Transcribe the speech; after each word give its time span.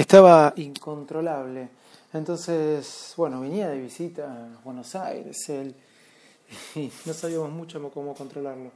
Estaba 0.00 0.54
incontrolable. 0.56 1.68
Entonces, 2.14 3.12
bueno, 3.18 3.38
venía 3.38 3.68
de 3.68 3.82
visita 3.82 4.32
a 4.32 4.64
Buenos 4.64 4.94
Aires, 4.94 5.46
él, 5.50 5.74
y 6.74 6.90
no 7.04 7.12
sabíamos 7.12 7.50
mucho 7.50 7.86
cómo 7.92 8.14
controlarlo. 8.14 8.70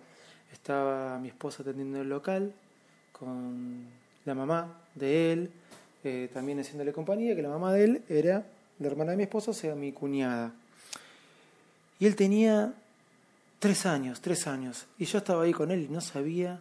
Estaba 0.52 1.18
mi 1.18 1.28
esposa 1.28 1.62
atendiendo 1.62 2.02
el 2.02 2.10
local 2.10 2.52
con 3.10 3.86
la 4.26 4.34
mamá 4.34 4.82
de 4.94 5.32
él, 5.32 5.50
eh, 6.04 6.28
también 6.30 6.60
haciéndole 6.60 6.92
compañía, 6.92 7.34
que 7.34 7.40
la 7.40 7.48
mamá 7.48 7.72
de 7.72 7.84
él 7.84 8.02
era 8.10 8.44
la 8.78 8.86
hermana 8.86 9.12
de 9.12 9.16
mi 9.16 9.22
esposa, 9.22 9.52
o 9.52 9.54
sea, 9.54 9.74
mi 9.74 9.92
cuñada. 9.92 10.52
Y 12.00 12.04
él 12.04 12.16
tenía 12.16 12.74
tres 13.60 13.86
años, 13.86 14.20
tres 14.20 14.46
años, 14.46 14.84
y 14.98 15.06
yo 15.06 15.16
estaba 15.16 15.44
ahí 15.44 15.54
con 15.54 15.70
él 15.70 15.84
y 15.84 15.88
no 15.88 16.02
sabía 16.02 16.60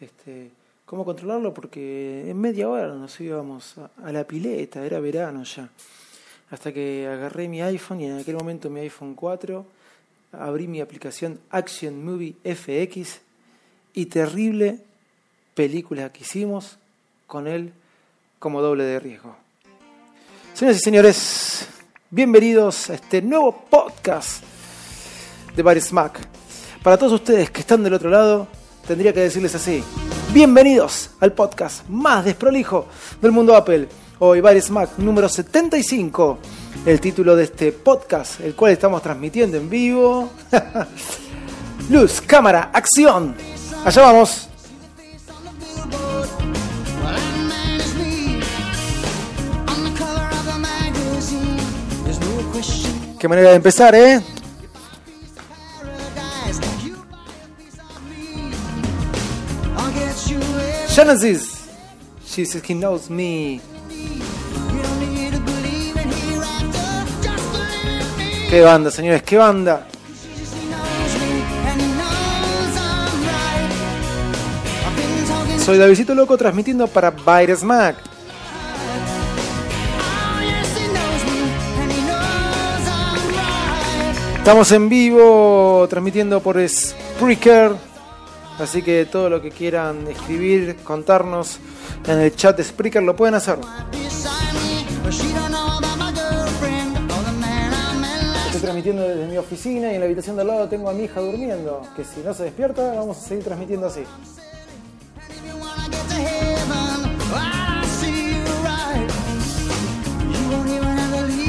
este, 0.00 0.52
cómo 0.90 1.04
controlarlo 1.04 1.54
porque 1.54 2.28
en 2.28 2.40
media 2.40 2.68
hora 2.68 2.88
nos 2.88 3.20
íbamos 3.20 3.76
a, 3.78 4.10
la 4.10 4.24
pileta, 4.24 4.84
era 4.84 4.98
verano 4.98 5.44
ya. 5.44 5.68
Hasta 6.50 6.72
que 6.72 7.06
agarré 7.06 7.46
mi 7.46 7.62
iPhone 7.62 8.00
y 8.00 8.06
en 8.06 8.18
aquel 8.18 8.34
momento 8.34 8.68
mi 8.68 8.80
iPhone 8.80 9.14
4, 9.14 9.64
abrí 10.32 10.66
mi 10.66 10.80
aplicación 10.80 11.38
Action 11.50 12.04
Movie 12.04 12.34
FX 12.42 13.20
y 13.94 14.06
terrible 14.06 14.80
película 15.54 16.10
que 16.10 16.22
hicimos 16.22 16.76
con 17.28 17.46
él 17.46 17.72
como 18.40 18.60
doble 18.60 18.82
de 18.82 18.98
riesgo. 18.98 19.36
Señoras 20.54 20.80
y 20.80 20.82
señores, 20.82 21.68
bienvenidos 22.10 22.90
a 22.90 22.94
este 22.94 23.22
nuevo 23.22 23.64
podcast 23.70 24.42
de 25.54 25.62
Barry 25.62 25.82
Smack. 25.82 26.18
Para 26.82 26.98
todos 26.98 27.12
ustedes 27.12 27.48
que 27.52 27.60
están 27.60 27.84
del 27.84 27.94
otro 27.94 28.10
lado, 28.10 28.48
tendría 28.88 29.12
que 29.12 29.20
decirles 29.20 29.54
así. 29.54 29.84
Bienvenidos 30.32 31.10
al 31.18 31.32
podcast 31.32 31.88
más 31.88 32.24
desprolijo 32.24 32.86
del 33.20 33.32
mundo 33.32 33.56
Apple. 33.56 33.88
Hoy 34.20 34.40
Baris 34.40 34.70
Mac 34.70 34.90
número 34.98 35.28
75, 35.28 36.38
el 36.86 37.00
título 37.00 37.34
de 37.34 37.44
este 37.44 37.72
podcast, 37.72 38.40
el 38.40 38.54
cual 38.54 38.70
estamos 38.70 39.02
transmitiendo 39.02 39.56
en 39.56 39.68
vivo. 39.68 40.30
Luz, 41.90 42.20
cámara, 42.20 42.70
acción. 42.72 43.34
Allá 43.84 44.02
vamos. 44.02 44.48
Qué 53.18 53.28
manera 53.28 53.50
de 53.50 53.56
empezar, 53.56 53.96
¿eh? 53.96 54.22
Genesis. 60.94 61.68
She 62.26 62.44
says 62.44 62.62
he 62.64 62.74
knows 62.74 63.08
me. 63.08 63.60
Qué 68.48 68.60
banda, 68.62 68.90
señores, 68.90 69.22
qué 69.22 69.36
banda. 69.38 69.86
Soy 75.64 75.78
Davidito 75.78 76.14
Loco 76.14 76.36
transmitiendo 76.36 76.88
para 76.88 77.10
Virus 77.10 77.62
Mac. 77.62 77.96
Estamos 84.38 84.72
en 84.72 84.88
vivo 84.88 85.86
transmitiendo 85.88 86.40
por 86.40 86.56
Spreaker. 86.68 87.89
Así 88.60 88.82
que 88.82 89.06
todo 89.06 89.30
lo 89.30 89.40
que 89.40 89.50
quieran 89.50 90.06
escribir, 90.06 90.76
contarnos 90.84 91.58
en 92.06 92.18
el 92.18 92.36
chat 92.36 92.58
de 92.58 92.62
Spreaker 92.62 93.02
lo 93.02 93.16
pueden 93.16 93.34
hacer. 93.34 93.58
Estoy 98.46 98.60
transmitiendo 98.60 99.02
desde 99.02 99.26
mi 99.28 99.38
oficina 99.38 99.90
y 99.90 99.94
en 99.94 100.00
la 100.00 100.06
habitación 100.06 100.36
de 100.36 100.42
al 100.42 100.48
lado 100.48 100.68
tengo 100.68 100.90
a 100.90 100.92
mi 100.92 101.04
hija 101.04 101.20
durmiendo. 101.20 101.80
Que 101.96 102.04
si 102.04 102.20
no 102.20 102.34
se 102.34 102.44
despierta, 102.44 102.94
vamos 102.94 103.16
a 103.16 103.20
seguir 103.20 103.44
transmitiendo 103.44 103.86
así. 103.86 104.04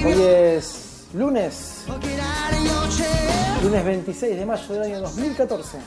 Hoy 0.06 0.22
es 0.22 1.08
lunes, 1.14 1.84
lunes 3.64 3.86
26 3.86 4.38
de 4.38 4.46
mayo 4.46 4.74
del 4.74 4.84
año 4.84 5.02
2014. 5.02 5.78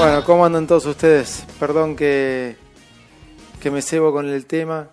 Bueno, 0.00 0.24
¿cómo 0.24 0.46
andan 0.46 0.66
todos 0.66 0.86
ustedes? 0.86 1.44
Perdón 1.58 1.94
que, 1.94 2.56
que 3.60 3.70
me 3.70 3.82
cebo 3.82 4.10
con 4.12 4.26
el 4.26 4.46
tema, 4.46 4.88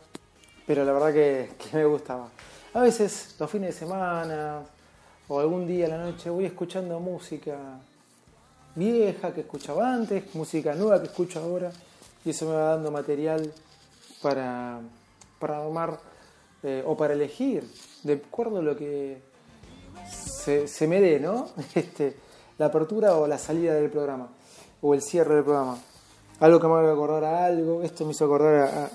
pero 0.66 0.84
la 0.84 0.92
verdad 0.92 1.14
que, 1.14 1.50
que 1.58 1.78
me 1.78 1.86
gustaba. 1.86 2.28
A 2.74 2.82
veces, 2.82 3.34
los 3.40 3.50
fines 3.50 3.74
de 3.74 3.80
semana, 3.80 4.64
o 5.28 5.40
algún 5.40 5.68
día 5.68 5.88
a 5.88 5.90
la 5.90 5.98
noche 5.98 6.30
voy 6.30 6.46
escuchando 6.46 7.00
música 7.00 7.58
vieja 8.76 9.34
que 9.34 9.42
escuchaba 9.42 9.94
antes, 9.94 10.34
música 10.36 10.76
nueva 10.76 11.00
que 11.02 11.08
escucho 11.08 11.40
ahora, 11.40 11.72
y 12.24 12.30
eso 12.30 12.46
me 12.46 12.54
va 12.54 12.76
dando 12.76 12.92
material 12.92 13.52
para, 14.22 14.80
para 15.40 15.64
tomar 15.64 16.00
eh, 16.64 16.84
o 16.86 16.96
para 16.96 17.14
elegir, 17.14 17.68
de 18.04 18.14
acuerdo 18.14 18.60
a 18.60 18.62
lo 18.62 18.78
que 18.78 19.18
se, 20.08 20.88
me 20.88 21.02
dé, 21.02 21.20
¿no? 21.20 21.50
Este, 21.76 22.16
la 22.58 22.68
apertura 22.68 23.16
o 23.16 23.28
la 23.28 23.38
salida 23.38 23.74
del 23.74 23.90
programa, 23.90 24.30
o 24.82 24.94
el 24.94 25.02
cierre 25.02 25.36
del 25.36 25.44
programa. 25.44 25.80
Algo 26.40 26.60
que 26.60 26.68
me 26.68 26.74
haga 26.76 26.94
acordar 26.94 27.24
a 27.24 27.46
algo, 27.46 27.82
esto 27.82 28.06
me 28.06 28.12
hizo 28.12 28.26
acordar 28.26 28.90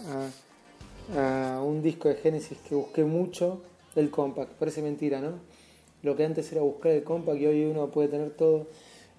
a, 1.16 1.56
a 1.56 1.62
un 1.62 1.82
disco 1.82 2.09
de 2.09 2.14
Génesis 2.14 2.59
que 2.69 2.76
busqué 2.76 3.04
mucho, 3.04 3.62
el 3.97 4.10
Compact, 4.10 4.53
parece 4.53 4.81
mentira, 4.81 5.20
¿no? 5.20 5.32
Lo 6.03 6.17
que 6.17 6.25
antes 6.25 6.51
era 6.53 6.63
buscar 6.63 6.93
el 6.93 7.05
compact 7.05 7.41
y 7.41 7.47
hoy 7.47 7.65
uno 7.65 7.89
puede 7.89 8.09
tener 8.09 8.31
todo 8.31 8.67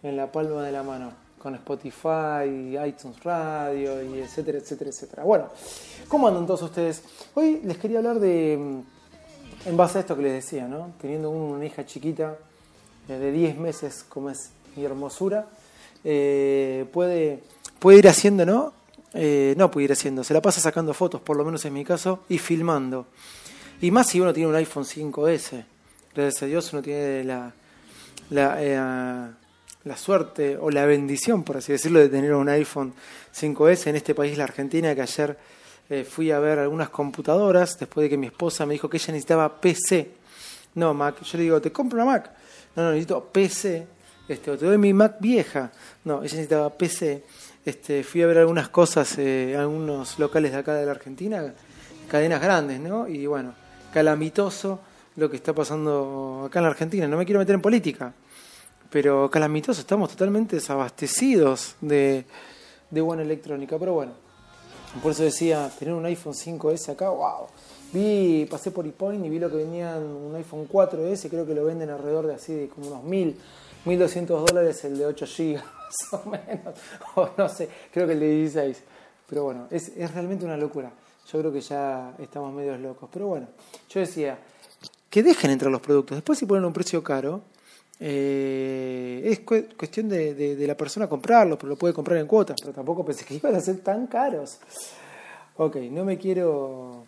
en 0.01 0.17
la 0.17 0.31
palma 0.31 0.63
de 0.63 0.71
la 0.71 0.83
mano, 0.83 1.13
con 1.39 1.55
Spotify, 1.55 2.77
iTunes 2.85 3.23
Radio 3.23 4.03
y 4.03 4.19
etcétera, 4.19 4.57
etcétera, 4.57 4.89
etcétera. 4.89 5.23
Bueno, 5.23 5.47
¿cómo 6.07 6.27
andan 6.27 6.45
todos 6.45 6.61
ustedes? 6.63 7.03
Hoy 7.35 7.61
les 7.63 7.77
quería 7.77 7.99
hablar 7.99 8.19
de, 8.19 8.57
mm, 8.57 9.69
en 9.69 9.77
base 9.77 9.97
a 9.97 10.01
esto 10.01 10.15
que 10.15 10.23
les 10.23 10.33
decía, 10.33 10.67
¿no? 10.67 10.93
Teniendo 10.99 11.29
una 11.29 11.65
hija 11.65 11.85
chiquita 11.85 12.37
eh, 13.07 13.13
de 13.13 13.31
10 13.31 13.57
meses, 13.57 14.05
como 14.07 14.29
es 14.29 14.51
mi 14.75 14.83
hermosura, 14.83 15.47
eh, 16.03 16.85
puede, 16.91 17.43
puede 17.79 17.99
ir 17.99 18.07
haciendo, 18.09 18.45
¿no? 18.45 18.73
Eh, 19.13 19.53
no 19.57 19.69
puede 19.71 19.85
ir 19.85 19.91
haciendo, 19.93 20.23
se 20.23 20.33
la 20.33 20.41
pasa 20.41 20.59
sacando 20.59 20.93
fotos, 20.93 21.21
por 21.21 21.37
lo 21.37 21.45
menos 21.45 21.63
en 21.65 21.73
mi 21.73 21.85
caso, 21.85 22.23
y 22.27 22.39
filmando. 22.39 23.05
Y 23.79 23.91
más 23.91 24.07
si 24.07 24.19
uno 24.19 24.33
tiene 24.33 24.49
un 24.49 24.55
iPhone 24.55 24.85
5S 24.85 25.72
gracias 26.21 26.43
a 26.43 26.45
Dios 26.45 26.71
uno 26.73 26.81
tiene 26.81 27.23
la, 27.23 27.53
eh, 28.31 28.77
la, 29.83 29.97
suerte 29.97 30.57
o 30.57 30.69
la 30.69 30.85
bendición, 30.85 31.43
por 31.43 31.57
así 31.57 31.71
decirlo, 31.71 31.99
de 31.99 32.09
tener 32.09 32.33
un 32.33 32.49
iPhone 32.49 32.93
5S 33.35 33.87
en 33.87 33.95
este 33.95 34.13
país, 34.13 34.37
la 34.37 34.43
Argentina, 34.43 34.93
que 34.93 35.01
ayer 35.01 35.37
eh, 35.89 36.03
fui 36.03 36.31
a 36.31 36.39
ver 36.39 36.59
algunas 36.59 36.89
computadoras 36.89 37.77
después 37.79 38.05
de 38.05 38.09
que 38.09 38.17
mi 38.17 38.27
esposa 38.27 38.65
me 38.65 38.73
dijo 38.73 38.89
que 38.89 38.97
ella 38.97 39.13
necesitaba 39.13 39.59
PC, 39.59 40.11
no 40.75 40.93
Mac. 40.93 41.21
Yo 41.23 41.37
le 41.37 41.43
digo, 41.43 41.61
te 41.61 41.71
compro 41.71 42.01
una 42.01 42.11
Mac. 42.11 42.31
No, 42.75 42.83
no, 42.83 42.89
necesito 42.91 43.23
PC. 43.25 43.87
Este, 44.27 44.51
o 44.51 44.57
te 44.57 44.65
doy 44.65 44.77
mi 44.77 44.93
Mac 44.93 45.17
vieja. 45.19 45.71
No, 46.05 46.23
ella 46.23 46.33
necesitaba 46.35 46.69
PC. 46.69 47.23
Este, 47.65 48.03
fui 48.03 48.21
a 48.21 48.27
ver 48.27 48.39
algunas 48.39 48.69
cosas, 48.69 49.17
eh, 49.17 49.55
algunos 49.57 50.19
locales 50.19 50.51
de 50.51 50.57
acá 50.57 50.73
de 50.73 50.85
la 50.85 50.91
Argentina, 50.91 51.53
cadenas 52.09 52.41
grandes, 52.41 52.79
¿no? 52.79 53.07
Y 53.07 53.25
bueno, 53.25 53.53
calamitoso 53.93 54.79
lo 55.15 55.29
que 55.29 55.37
está 55.37 55.53
pasando 55.53 56.43
acá 56.47 56.59
en 56.59 56.63
la 56.63 56.71
Argentina. 56.71 57.07
No 57.07 57.17
me 57.17 57.25
quiero 57.25 57.39
meter 57.39 57.55
en 57.55 57.61
política, 57.61 58.13
pero 58.89 59.29
calamitoso, 59.29 59.81
estamos 59.81 60.09
totalmente 60.11 60.55
desabastecidos 60.55 61.75
de, 61.81 62.25
buena 62.89 63.23
electrónica. 63.23 63.77
Pero 63.77 63.93
bueno, 63.93 64.13
por 65.01 65.11
eso 65.11 65.23
decía, 65.23 65.69
tener 65.77 65.93
un 65.93 66.05
iPhone 66.05 66.33
5S 66.33 66.89
acá, 66.89 67.09
wow. 67.09 67.47
Vi, 67.91 68.47
pasé 68.49 68.71
por 68.71 68.87
ePoint 68.87 69.23
y 69.23 69.29
vi 69.29 69.37
lo 69.37 69.51
que 69.51 69.57
venían 69.57 70.01
un 70.03 70.35
iPhone 70.35 70.67
4S, 70.67 71.29
creo 71.29 71.45
que 71.45 71.53
lo 71.53 71.65
venden 71.65 71.91
alrededor 71.91 72.25
de 72.25 72.33
así, 72.33 72.53
de 72.53 72.67
como 72.67 72.87
unos 72.87 73.03
1000, 73.03 73.37
1200 73.85 74.45
dólares 74.45 74.83
el 74.85 74.97
de 74.97 75.05
8 75.05 75.25
GB, 75.25 75.61
o 76.11 76.29
menos. 76.29 76.75
O 77.15 77.29
no 77.37 77.49
sé, 77.49 77.69
creo 77.91 78.07
que 78.07 78.13
el 78.13 78.19
de 78.19 78.29
16. 78.29 78.83
Pero 79.29 79.43
bueno, 79.43 79.67
es, 79.69 79.89
es 79.89 80.11
realmente 80.11 80.43
una 80.43 80.57
locura. 80.57 80.91
Yo 81.31 81.39
creo 81.39 81.53
que 81.53 81.61
ya 81.61 82.13
estamos 82.19 82.53
medios 82.53 82.79
locos. 82.79 83.09
Pero 83.11 83.27
bueno, 83.27 83.47
yo 83.89 83.99
decía, 83.99 84.37
que 85.13 85.21
dejen 85.21 85.51
entrar 85.51 85.71
los 85.71 85.79
productos. 85.79 86.17
Después 86.17 86.39
si 86.39 86.47
ponen 86.47 86.65
un 86.65 86.73
precio 86.73 87.03
caro, 87.03 87.41
eh, 87.99 89.21
es 89.23 89.41
cuestión 89.41 90.09
de, 90.09 90.57
la 90.65 90.75
persona 90.75 91.07
comprarlo, 91.07 91.55
pero 91.55 91.69
lo 91.69 91.75
puede 91.75 91.93
comprar 91.93 92.17
en 92.17 92.25
cuotas, 92.25 92.59
pero 92.59 92.73
tampoco 92.73 93.05
pensé 93.05 93.23
que 93.23 93.35
iban 93.35 93.53
a 93.53 93.61
ser 93.61 93.77
tan 93.81 94.07
caros. 94.07 94.57
Ok, 95.57 95.75
no 95.91 96.03
me 96.03 96.17
quiero 96.17 97.03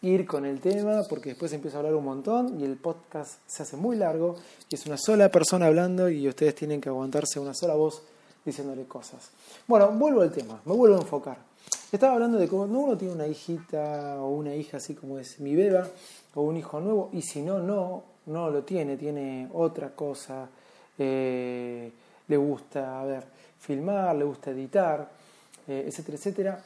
ir 0.00 0.26
con 0.26 0.46
el 0.46 0.60
tema 0.60 1.02
porque 1.10 1.28
después 1.28 1.52
empiezo 1.52 1.76
a 1.76 1.80
hablar 1.80 1.94
un 1.94 2.04
montón 2.04 2.58
y 2.58 2.64
el 2.64 2.76
podcast 2.76 3.40
se 3.46 3.64
hace 3.64 3.76
muy 3.76 3.96
largo 3.96 4.36
y 4.70 4.74
es 4.74 4.86
una 4.86 4.96
sola 4.96 5.28
persona 5.28 5.66
hablando 5.66 6.08
y 6.08 6.26
ustedes 6.26 6.54
tienen 6.54 6.80
que 6.80 6.88
aguantarse 6.88 7.38
una 7.38 7.52
sola 7.52 7.74
voz 7.74 8.00
diciéndole 8.46 8.84
cosas. 8.84 9.28
Bueno, 9.66 9.90
vuelvo 9.90 10.22
al 10.22 10.32
tema, 10.32 10.58
me 10.64 10.72
vuelvo 10.72 10.96
a 10.96 11.00
enfocar. 11.02 11.36
Estaba 11.92 12.14
hablando 12.14 12.38
de 12.38 12.48
cómo 12.48 12.62
uno 12.62 12.96
tiene 12.96 13.12
una 13.12 13.26
hijita 13.26 14.16
o 14.22 14.30
una 14.30 14.54
hija 14.54 14.78
así 14.78 14.94
como 14.94 15.18
es 15.18 15.38
mi 15.38 15.54
beba 15.54 15.86
o 16.34 16.42
un 16.42 16.56
hijo 16.56 16.80
nuevo 16.80 17.10
y 17.12 17.22
si 17.22 17.42
no, 17.42 17.58
no, 17.58 18.02
no 18.26 18.50
lo 18.50 18.62
tiene, 18.64 18.96
tiene 18.96 19.48
otra 19.52 19.90
cosa, 19.90 20.48
eh, 20.98 21.92
le 22.28 22.36
gusta, 22.36 23.00
a 23.00 23.04
ver, 23.04 23.24
filmar, 23.58 24.16
le 24.16 24.24
gusta 24.24 24.50
editar, 24.50 25.08
eh, 25.66 25.84
etcétera, 25.86 26.16
etcétera, 26.16 26.64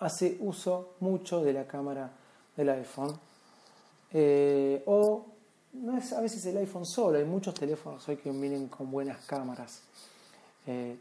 hace 0.00 0.36
uso 0.40 0.94
mucho 1.00 1.42
de 1.42 1.52
la 1.52 1.66
cámara 1.66 2.10
del 2.56 2.68
iPhone. 2.70 3.16
Eh, 4.14 4.82
o 4.86 5.24
no 5.74 5.96
es 5.96 6.12
a 6.12 6.20
veces 6.20 6.44
el 6.46 6.56
iPhone 6.58 6.84
solo, 6.84 7.18
hay 7.18 7.24
muchos 7.24 7.54
teléfonos 7.54 8.06
hoy 8.08 8.16
que 8.16 8.30
vienen 8.30 8.68
con 8.68 8.90
buenas 8.90 9.24
cámaras, 9.24 9.80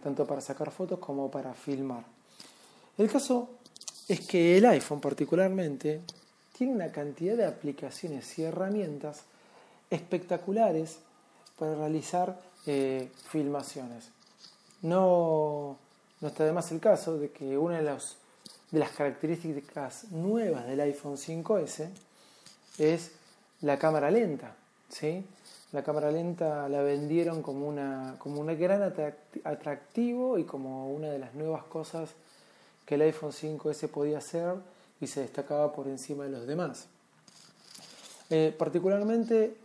tanto 0.01 0.25
para 0.25 0.41
sacar 0.41 0.71
fotos 0.71 0.97
como 0.97 1.29
para 1.29 1.53
filmar. 1.53 2.03
El 2.97 3.09
caso 3.09 3.49
es 4.07 4.21
que 4.21 4.57
el 4.57 4.65
iPhone 4.65 4.99
particularmente 4.99 6.01
tiene 6.61 6.75
una 6.75 6.91
cantidad 6.91 7.35
de 7.35 7.45
aplicaciones 7.45 8.37
y 8.37 8.43
herramientas 8.43 9.23
espectaculares 9.89 10.99
para 11.57 11.73
realizar 11.73 12.39
eh, 12.67 13.09
filmaciones. 13.29 14.11
No, 14.83 15.75
no 16.19 16.27
está 16.27 16.45
de 16.45 16.51
más 16.51 16.71
el 16.71 16.79
caso 16.79 17.17
de 17.17 17.31
que 17.31 17.57
una 17.57 17.81
de, 17.81 17.85
de 17.85 18.79
las 18.79 18.91
características 18.91 20.11
nuevas 20.11 20.67
del 20.67 20.81
iPhone 20.81 21.17
5S 21.17 21.89
es 22.77 23.09
la 23.61 23.79
cámara 23.79 24.11
lenta. 24.11 24.53
¿sí? 24.87 25.25
La 25.71 25.83
cámara 25.83 26.11
lenta 26.11 26.69
la 26.69 26.83
vendieron 26.83 27.41
como, 27.41 27.67
una, 27.67 28.17
como 28.19 28.39
un 28.39 28.55
gran 28.59 28.83
atractivo 28.83 30.37
y 30.37 30.43
como 30.43 30.91
una 30.91 31.07
de 31.07 31.17
las 31.17 31.33
nuevas 31.33 31.63
cosas 31.63 32.11
que 32.85 32.93
el 32.93 33.01
iPhone 33.01 33.31
5S 33.31 33.87
podía 33.87 34.19
hacer 34.19 34.57
y 35.01 35.07
se 35.07 35.21
destacaba 35.21 35.73
por 35.73 35.87
encima 35.87 36.23
de 36.23 36.29
los 36.29 36.47
demás. 36.47 36.87
Eh, 38.29 38.55
particularmente 38.57 39.57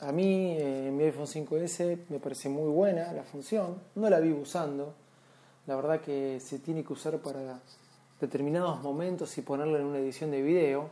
a 0.00 0.12
mí, 0.12 0.56
eh, 0.58 0.90
mi 0.92 1.04
iPhone 1.04 1.26
5S 1.26 1.98
me 2.10 2.20
parece 2.20 2.48
muy 2.50 2.70
buena 2.70 3.12
la 3.12 3.22
función, 3.22 3.80
no 3.94 4.10
la 4.10 4.20
vivo 4.20 4.40
usando, 4.40 4.94
la 5.66 5.74
verdad 5.74 6.00
que 6.02 6.38
se 6.38 6.58
tiene 6.58 6.84
que 6.84 6.92
usar 6.92 7.18
para 7.18 7.60
determinados 8.20 8.82
momentos 8.82 9.36
y 9.38 9.42
ponerlo 9.42 9.78
en 9.78 9.86
una 9.86 9.98
edición 9.98 10.30
de 10.30 10.42
video, 10.42 10.90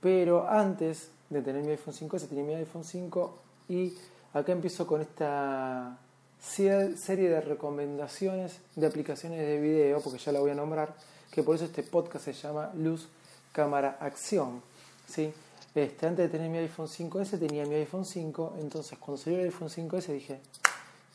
pero 0.00 0.48
antes 0.48 1.10
de 1.28 1.42
tener 1.42 1.62
mi 1.62 1.72
iPhone 1.72 1.94
5S 1.94 2.28
tenía 2.28 2.44
mi 2.44 2.54
iPhone 2.54 2.84
5 2.84 3.38
y 3.68 3.94
acá 4.32 4.52
empiezo 4.52 4.86
con 4.86 5.02
esta 5.02 5.98
serie 6.40 7.28
de 7.28 7.40
recomendaciones 7.40 8.60
de 8.74 8.86
aplicaciones 8.86 9.40
de 9.40 9.60
video, 9.60 10.00
porque 10.00 10.18
ya 10.18 10.32
la 10.32 10.40
voy 10.40 10.50
a 10.50 10.54
nombrar, 10.54 10.94
que 11.30 11.42
por 11.42 11.56
eso 11.56 11.64
este 11.64 11.82
podcast 11.82 12.24
se 12.24 12.32
llama 12.32 12.70
Luz, 12.74 13.08
Cámara, 13.52 13.98
Acción. 14.00 14.62
¿sí? 15.06 15.32
Este, 15.74 16.06
antes 16.06 16.26
de 16.26 16.28
tener 16.28 16.50
mi 16.50 16.58
iPhone 16.58 16.88
5S 16.88 17.38
tenía 17.38 17.64
mi 17.64 17.74
iPhone 17.76 18.04
5, 18.04 18.56
entonces 18.60 18.98
cuando 18.98 19.22
salió 19.22 19.38
el 19.38 19.46
iPhone 19.46 19.68
5S 19.68 20.12
dije, 20.12 20.40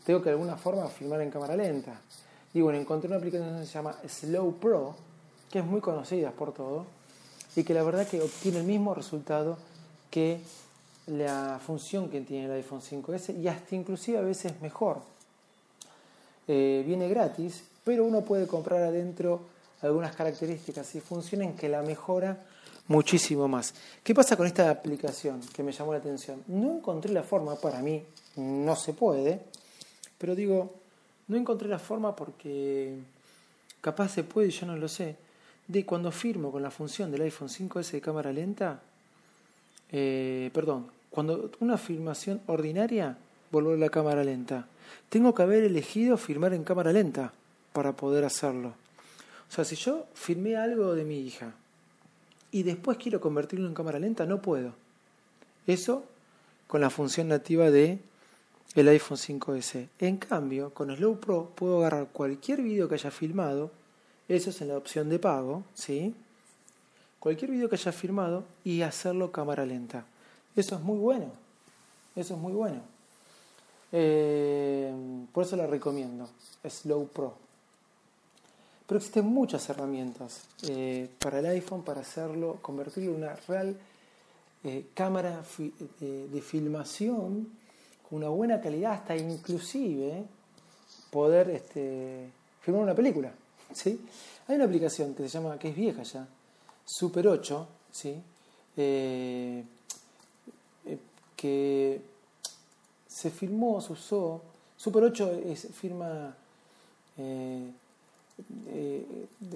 tengo 0.06 0.21
que 0.21 0.25
de 0.25 0.31
alguna 0.31 0.57
forma 0.57 0.88
filmar 0.88 1.21
en 1.21 1.31
cámara 1.31 1.56
lenta. 1.56 2.00
Y 2.54 2.62
bueno, 2.62 2.80
encontré 2.80 3.07
una 3.07 3.18
aplicación 3.18 3.60
que 3.60 3.65
se 3.65 3.74
llama 3.74 3.95
Slow 4.07 4.54
Pro, 4.60 4.95
que 5.51 5.60
es 5.60 5.65
muy 5.65 5.81
conocida 5.81 6.31
por 6.31 6.54
todo, 6.54 6.86
y 7.56 7.63
que 7.63 7.74
la 7.74 7.83
verdad 7.83 8.07
que 8.07 8.21
obtiene 8.21 8.60
el 8.60 8.65
mismo 8.65 8.94
resultado 8.94 9.57
que 10.10 10.39
la 11.07 11.60
función 11.65 12.10
que 12.10 12.21
tiene 12.21 12.45
el 12.45 12.51
iPhone 12.51 12.81
5S 12.81 13.39
y 13.42 13.48
hasta 13.48 13.75
inclusive 13.75 14.18
a 14.18 14.21
veces 14.21 14.62
mejor. 14.62 15.01
Eh, 16.48 16.83
viene 16.86 17.07
gratis, 17.10 17.63
pero 17.83 18.06
uno 18.06 18.21
puede 18.21 18.48
comprar 18.48 18.81
adentro 18.83 19.42
algunas 19.83 20.15
características 20.15 20.95
y 20.95 21.01
funciones 21.01 21.59
que 21.59 21.69
la 21.69 21.81
mejora 21.81 22.44
muchísimo 22.88 23.47
más. 23.47 23.74
¿Qué 24.03 24.13
pasa 24.13 24.35
con 24.35 24.47
esta 24.47 24.69
aplicación 24.69 25.41
que 25.53 25.63
me 25.63 25.71
llamó 25.71 25.94
la 25.94 26.00
atención? 26.00 26.44
No 26.47 26.77
encontré 26.77 27.12
la 27.13 27.24
forma, 27.24 27.56
para 27.56 27.81
mí 27.81 28.03
no 28.38 28.75
se 28.75 28.94
puede, 28.94 29.41
pero 30.18 30.35
digo, 30.35 30.74
no 31.27 31.38
encontré 31.38 31.68
la 31.68 31.80
forma 31.80 32.15
porque 32.15 32.97
capaz 33.81 34.09
se 34.09 34.24
puede, 34.24 34.50
yo 34.50 34.65
no 34.65 34.75
lo 34.75 34.88
sé, 34.88 35.15
de 35.68 35.86
cuando 35.86 36.12
firmo 36.12 36.51
con 36.51 36.62
la 36.62 36.71
función 36.71 37.12
del 37.12 37.21
iPhone 37.21 37.50
5S 37.50 37.91
de 37.91 38.01
cámara 38.01 38.31
lenta, 38.31 38.81
eh, 39.91 40.50
perdón, 40.53 40.88
cuando 41.09 41.51
una 41.59 41.77
filmación 41.77 42.41
ordinaria, 42.47 43.18
volver 43.51 43.77
la 43.77 43.89
cámara 43.89 44.24
lenta. 44.24 44.68
Tengo 45.09 45.33
que 45.33 45.44
haber 45.44 45.63
elegido 45.63 46.18
firmar 46.18 46.53
en 46.53 46.63
cámara 46.63 46.91
lenta 46.91 47.31
para 47.71 47.94
poder 47.94 48.25
hacerlo. 48.25 48.74
O 49.49 49.51
sea, 49.51 49.65
si 49.65 49.75
yo 49.75 50.07
filmé 50.13 50.55
algo 50.55 50.95
de 50.95 51.03
mi 51.03 51.19
hija 51.19 51.53
y 52.51 52.63
después 52.63 52.97
quiero 52.97 53.21
convertirlo 53.21 53.67
en 53.67 53.73
cámara 53.73 53.99
lenta, 53.99 54.25
no 54.25 54.41
puedo. 54.41 54.73
Eso 55.67 56.05
con 56.67 56.81
la 56.81 56.89
función 56.89 57.27
nativa 57.27 57.69
de 57.69 57.99
el 58.75 58.87
iPhone 58.87 59.17
5S. 59.17 59.89
En 59.99 60.17
cambio, 60.17 60.73
con 60.73 60.95
Slow 60.95 61.19
Pro 61.19 61.51
puedo 61.55 61.79
agarrar 61.79 62.07
cualquier 62.11 62.62
video 62.62 62.89
que 62.89 62.95
haya 62.95 63.12
filmado, 63.12 63.71
eso 64.27 64.50
es 64.50 64.62
en 64.62 64.69
la 64.69 64.77
opción 64.77 65.09
de 65.09 65.19
pago, 65.19 65.63
¿sí? 65.73 66.15
Cualquier 67.19 67.51
video 67.51 67.69
que 67.69 67.75
haya 67.75 67.91
filmado 67.91 68.43
y 68.63 68.81
hacerlo 68.81 69.31
cámara 69.31 69.65
lenta. 69.65 70.05
Eso 70.55 70.75
es 70.75 70.81
muy 70.81 70.97
bueno. 70.97 71.31
Eso 72.15 72.35
es 72.35 72.39
muy 72.39 72.53
bueno. 72.53 72.81
Eh, 73.91 74.91
por 75.31 75.45
eso 75.45 75.55
la 75.55 75.67
recomiendo, 75.67 76.27
Slow 76.67 77.07
Pro. 77.07 77.42
Pero 78.93 79.00
existen 79.00 79.25
muchas 79.25 79.67
herramientas 79.69 80.43
eh, 80.69 81.09
para 81.17 81.39
el 81.39 81.47
iPhone 81.47 81.81
para 81.81 82.01
hacerlo, 82.01 82.59
convertirlo 82.62 83.09
en 83.09 83.23
una 83.23 83.35
real 83.47 83.75
eh, 84.63 84.85
cámara 84.93 85.43
eh, 86.00 86.27
de 86.31 86.41
filmación 86.43 87.50
con 88.07 88.19
una 88.19 88.29
buena 88.29 88.62
calidad, 88.62 88.91
hasta 88.91 89.15
inclusive 89.15 90.23
poder 91.09 91.50
este, 91.50 92.29
filmar 92.62 92.83
una 92.83 92.93
película. 92.93 93.33
¿sí? 93.73 94.00
Hay 94.47 94.57
una 94.57 94.65
aplicación 94.65 95.15
que 95.15 95.23
se 95.23 95.29
llama, 95.29 95.57
que 95.57 95.69
es 95.69 95.75
vieja 95.75 96.03
ya, 96.03 96.27
Super 96.85 97.29
8, 97.29 97.67
¿sí? 97.91 98.21
que 101.35 102.01
se 103.07 103.31
filmó, 103.31 103.81
se 103.81 103.93
usó. 103.93 104.39
Super 104.77 105.05
8 105.05 105.31
es, 105.47 105.67
firma 105.73 106.35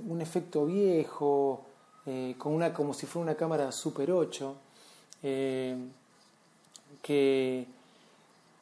un 0.07 0.21
efecto 0.21 0.65
viejo, 0.65 1.65
eh, 2.05 2.35
con 2.37 2.53
una, 2.53 2.73
como 2.73 2.93
si 2.93 3.05
fuera 3.05 3.31
una 3.31 3.35
cámara 3.35 3.71
Super 3.71 4.11
8, 4.11 4.55
eh, 5.23 5.75
que, 7.01 7.67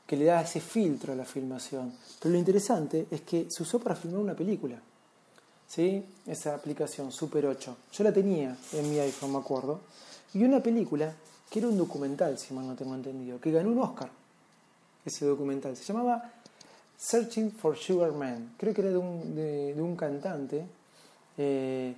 que 0.05 0.17
le 0.17 0.25
da 0.25 0.41
ese 0.41 0.60
filtro 0.60 1.13
a 1.13 1.15
la 1.15 1.25
filmación. 1.25 1.93
Pero 2.19 2.34
lo 2.34 2.39
interesante 2.39 3.07
es 3.12 3.22
que 3.22 3.50
se 3.50 3.63
usó 3.63 3.79
para 3.79 3.95
filmar 3.95 4.22
una 4.22 4.36
película. 4.36 4.79
¿sí? 5.67 6.03
Esa 6.25 6.55
aplicación 6.55 7.12
Super 7.12 7.45
8. 7.45 7.77
Yo 7.91 8.03
la 8.03 8.13
tenía 8.13 8.57
en 8.74 8.89
mi 8.89 9.00
iPhone, 9.00 9.34
me 9.34 9.39
acuerdo. 9.39 9.81
Y 10.34 10.43
una 10.43 10.62
película 10.62 11.13
que 11.50 11.60
era 11.60 11.67
un 11.67 11.77
documental, 11.77 12.38
si 12.38 12.53
mal 12.53 12.67
no 12.67 12.75
tengo 12.75 12.95
entendido, 12.95 13.39
que 13.39 13.51
ganó 13.51 13.69
un 13.69 13.79
Oscar. 13.79 14.10
Ese 15.05 15.25
documental 15.25 15.77
se 15.77 15.84
llamaba 15.84 16.34
Searching 16.98 17.52
for 17.52 17.75
Sugar 17.78 18.12
Man, 18.12 18.54
creo 18.58 18.74
que 18.74 18.82
era 18.82 18.90
de 18.92 18.98
un, 18.98 19.36
de, 19.36 19.75
un 19.78 19.96
cantante. 19.96 20.66
Eh, 21.38 21.94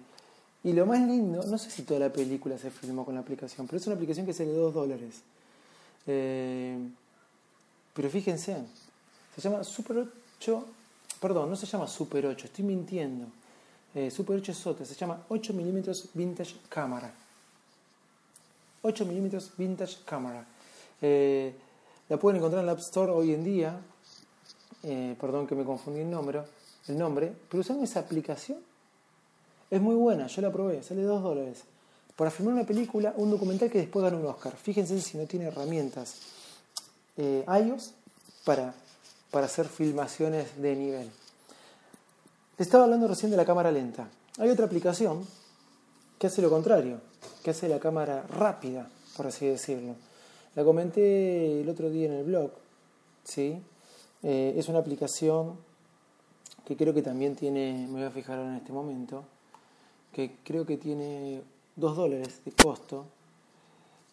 y 0.64 0.74
lo 0.74 0.86
más 0.86 1.00
lindo, 1.02 1.44
no 1.44 1.58
sé 1.58 1.70
si 1.70 1.84
toda 1.84 2.00
la 2.00 2.12
película 2.12 2.58
se 2.58 2.72
filmó 2.72 3.06
con 3.06 3.16
la 3.16 3.22
aplicación, 3.22 3.68
pero 3.68 3.78
es 3.78 3.88
una 3.88 3.96
aplicación 3.96 4.26
que 4.26 4.34
sale 4.34 4.52
2 4.52 4.74
dólares. 4.74 5.22
Eh, 6.08 6.78
pero 7.94 8.10
fíjense, 8.10 8.58
Se 9.36 9.42
llama 9.42 9.64
Super 9.64 10.08
8, 10.40 10.66
perdón, 11.22 11.50
no 11.50 11.56
se 11.56 11.68
llama 11.68 11.88
Super 11.88 12.26
8, 12.26 12.48
estoy 12.48 12.66
mintiendo. 12.66 13.28
Eh, 13.94 14.12
Super 14.12 14.38
8 14.38 14.52
es 14.52 14.68
otra, 14.68 14.86
se 14.86 14.96
llama 14.96 15.24
8 15.30 15.54
mm 15.54 15.82
Vintage 16.14 16.56
Camera. 16.70 17.12
8 18.82 19.06
mm 19.06 19.38
Vintage 19.58 19.98
Camera. 20.06 20.46
Eh, 21.02 21.54
la 22.10 22.18
pueden 22.18 22.38
encontrar 22.38 22.62
en 22.62 22.68
la 22.68 22.74
App 22.74 22.80
Store 22.80 23.12
hoy 23.12 23.34
en 23.34 23.44
día. 23.44 23.80
Eh, 24.84 25.16
perdón 25.20 25.48
que 25.48 25.56
me 25.56 25.64
confundí 25.64 26.02
el 26.02 26.10
nombre, 26.10 26.42
el 26.88 26.98
nombre, 26.98 27.34
pero 27.50 27.62
usando 27.62 27.84
esa 27.84 28.00
aplicación 28.00 28.60
es 29.70 29.82
muy 29.82 29.96
buena, 29.96 30.28
yo 30.28 30.42
la 30.42 30.52
probé, 30.52 30.82
sale 30.84 31.02
2 31.02 31.24
dólares. 31.24 31.64
Para 32.16 32.32
filmar 32.32 32.54
una 32.54 32.66
película, 32.66 33.14
un 33.18 33.30
documental 33.30 33.70
que 33.70 33.80
después 33.80 34.04
gana 34.04 34.18
un 34.18 34.26
Oscar. 34.26 34.56
Fíjense 34.56 35.00
si 35.02 35.18
no 35.18 35.26
tiene 35.26 35.46
herramientas 35.46 36.16
eh, 37.18 37.46
iOS 37.48 37.92
para, 38.44 38.74
para 39.30 39.46
hacer 39.46 39.68
filmaciones 39.68 40.60
de 40.62 40.76
nivel. 40.76 41.12
Estaba 42.58 42.86
hablando 42.86 43.08
recién 43.08 43.30
de 43.30 43.38
la 43.38 43.46
cámara 43.46 43.72
lenta. 43.72 44.08
Hay 44.40 44.50
otra 44.50 44.66
aplicación 44.66 45.28
que 46.18 46.28
hace 46.28 46.42
lo 46.42 46.50
contrario, 46.50 47.02
que 47.44 47.52
hace 47.52 47.68
la 47.68 47.80
cámara 47.80 48.24
rápida, 48.24 48.90
por 49.16 49.28
así 49.28 49.46
decirlo. 49.46 49.96
La 50.56 50.64
comenté 50.64 51.62
el 51.62 51.70
otro 51.70 51.90
día 51.90 52.08
en 52.08 52.14
el 52.14 52.24
blog, 52.24 52.52
¿sí? 53.24 53.62
Eh, 54.24 54.56
es 54.58 54.68
una 54.68 54.80
aplicación 54.80 55.58
que 56.66 56.76
creo 56.76 56.94
que 56.94 57.02
también 57.02 57.36
tiene, 57.36 57.88
me 57.88 58.00
voy 58.00 58.04
a 58.04 58.12
fijar 58.12 58.40
en 58.40 58.56
este 58.56 58.74
momento, 58.74 59.24
que 60.12 60.36
creo 60.44 60.66
que 60.66 60.78
tiene 60.78 61.42
2 61.76 61.96
dólares 61.96 62.42
de 62.44 62.52
costo 62.52 63.06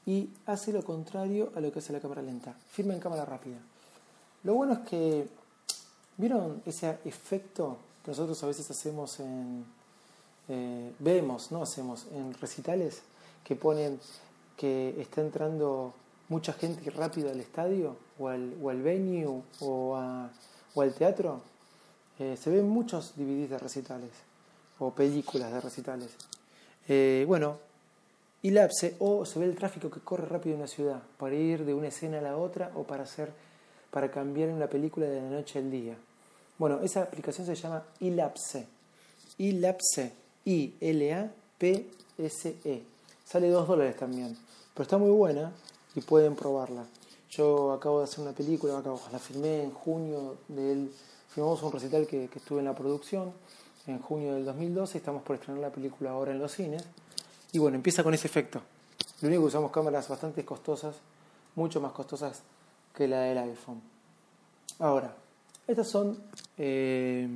y 0.06 0.28
hace 0.46 0.72
lo 0.72 0.84
contrario 0.84 1.50
a 1.56 1.60
lo 1.60 1.72
que 1.72 1.78
hace 1.78 1.92
la 1.92 2.00
cámara 2.00 2.22
lenta. 2.22 2.54
Firma 2.70 2.94
en 2.94 3.00
cámara 3.00 3.24
rápida. 3.24 3.56
Lo 4.44 4.54
bueno 4.54 4.74
es 4.74 4.78
que, 4.80 5.26
¿vieron 6.18 6.62
ese 6.66 6.98
efecto 7.04 7.78
que 8.04 8.10
nosotros 8.10 8.42
a 8.44 8.46
veces 8.46 8.70
hacemos 8.70 9.18
en, 9.20 9.64
eh, 10.48 10.92
vemos, 10.98 11.50
no 11.50 11.62
hacemos, 11.62 12.06
en 12.12 12.34
recitales 12.34 13.02
que 13.42 13.56
ponen 13.56 13.98
que 14.56 14.94
está 15.00 15.22
entrando 15.22 15.94
mucha 16.28 16.52
gente 16.52 16.88
rápido 16.90 17.30
al 17.30 17.40
estadio 17.40 17.96
o 18.18 18.28
al, 18.28 18.54
o 18.62 18.70
al 18.70 18.82
venue 18.82 19.26
o, 19.26 19.42
o 19.60 20.82
al 20.82 20.94
teatro? 20.94 21.40
Eh, 22.18 22.36
se 22.40 22.50
ven 22.50 22.68
muchos 22.68 23.16
DVDs 23.16 23.50
de 23.50 23.58
recitales 23.58 24.10
o 24.78 24.92
películas 24.92 25.52
de 25.52 25.60
recitales. 25.60 26.10
Eh, 26.88 27.24
bueno, 27.26 27.58
ilapse 28.42 28.96
o 29.00 29.24
se 29.24 29.38
ve 29.38 29.46
el 29.46 29.56
tráfico 29.56 29.90
que 29.90 30.00
corre 30.00 30.26
rápido 30.26 30.54
en 30.54 30.60
una 30.60 30.68
ciudad 30.68 31.02
para 31.18 31.34
ir 31.34 31.64
de 31.64 31.74
una 31.74 31.88
escena 31.88 32.18
a 32.18 32.22
la 32.22 32.36
otra 32.36 32.70
o 32.74 32.84
para 32.84 33.02
hacer 33.04 33.32
para 33.90 34.10
cambiar 34.10 34.50
una 34.50 34.66
película 34.66 35.06
de 35.06 35.22
la 35.22 35.30
noche 35.30 35.60
al 35.60 35.70
día. 35.70 35.96
Bueno, 36.58 36.80
esa 36.82 37.02
aplicación 37.02 37.46
se 37.46 37.54
llama 37.54 37.84
Ilapse. 38.00 38.66
Ilapse. 39.38 40.12
I-L-A-P-S-E. 40.44 40.82
Sale 43.24 43.48
2 43.48 43.68
dólares 43.68 43.96
también. 43.96 44.36
Pero 44.74 44.82
está 44.82 44.98
muy 44.98 45.10
buena 45.10 45.52
y 45.94 46.00
pueden 46.00 46.34
probarla. 46.34 46.84
Yo 47.36 47.72
acabo 47.72 47.98
de 47.98 48.04
hacer 48.04 48.20
una 48.20 48.32
película, 48.32 48.78
acabo, 48.78 49.00
la 49.10 49.18
filmé 49.18 49.62
en 49.62 49.72
junio 49.72 50.36
del... 50.48 50.92
Filmamos 51.30 51.62
un 51.64 51.72
recital 51.72 52.06
que, 52.06 52.28
que 52.28 52.38
estuve 52.38 52.60
en 52.60 52.66
la 52.66 52.74
producción 52.74 53.32
en 53.86 53.98
junio 53.98 54.34
del 54.34 54.44
2012, 54.44 54.98
estamos 54.98 55.22
por 55.22 55.36
estrenar 55.36 55.60
la 55.60 55.70
película 55.70 56.10
ahora 56.10 56.32
en 56.32 56.38
los 56.38 56.52
cines. 56.52 56.84
Y 57.52 57.58
bueno, 57.58 57.76
empieza 57.76 58.02
con 58.02 58.14
ese 58.14 58.26
efecto. 58.26 58.62
Lo 59.20 59.28
único 59.28 59.42
que 59.42 59.48
usamos 59.48 59.70
cámaras 59.70 60.08
bastante 60.08 60.44
costosas, 60.44 60.94
mucho 61.56 61.80
más 61.80 61.92
costosas 61.92 62.42
que 62.94 63.08
la 63.08 63.20
del 63.20 63.38
iPhone. 63.38 63.82
Ahora, 64.78 65.14
estas 65.66 65.88
son 65.88 66.18
eh, 66.56 67.28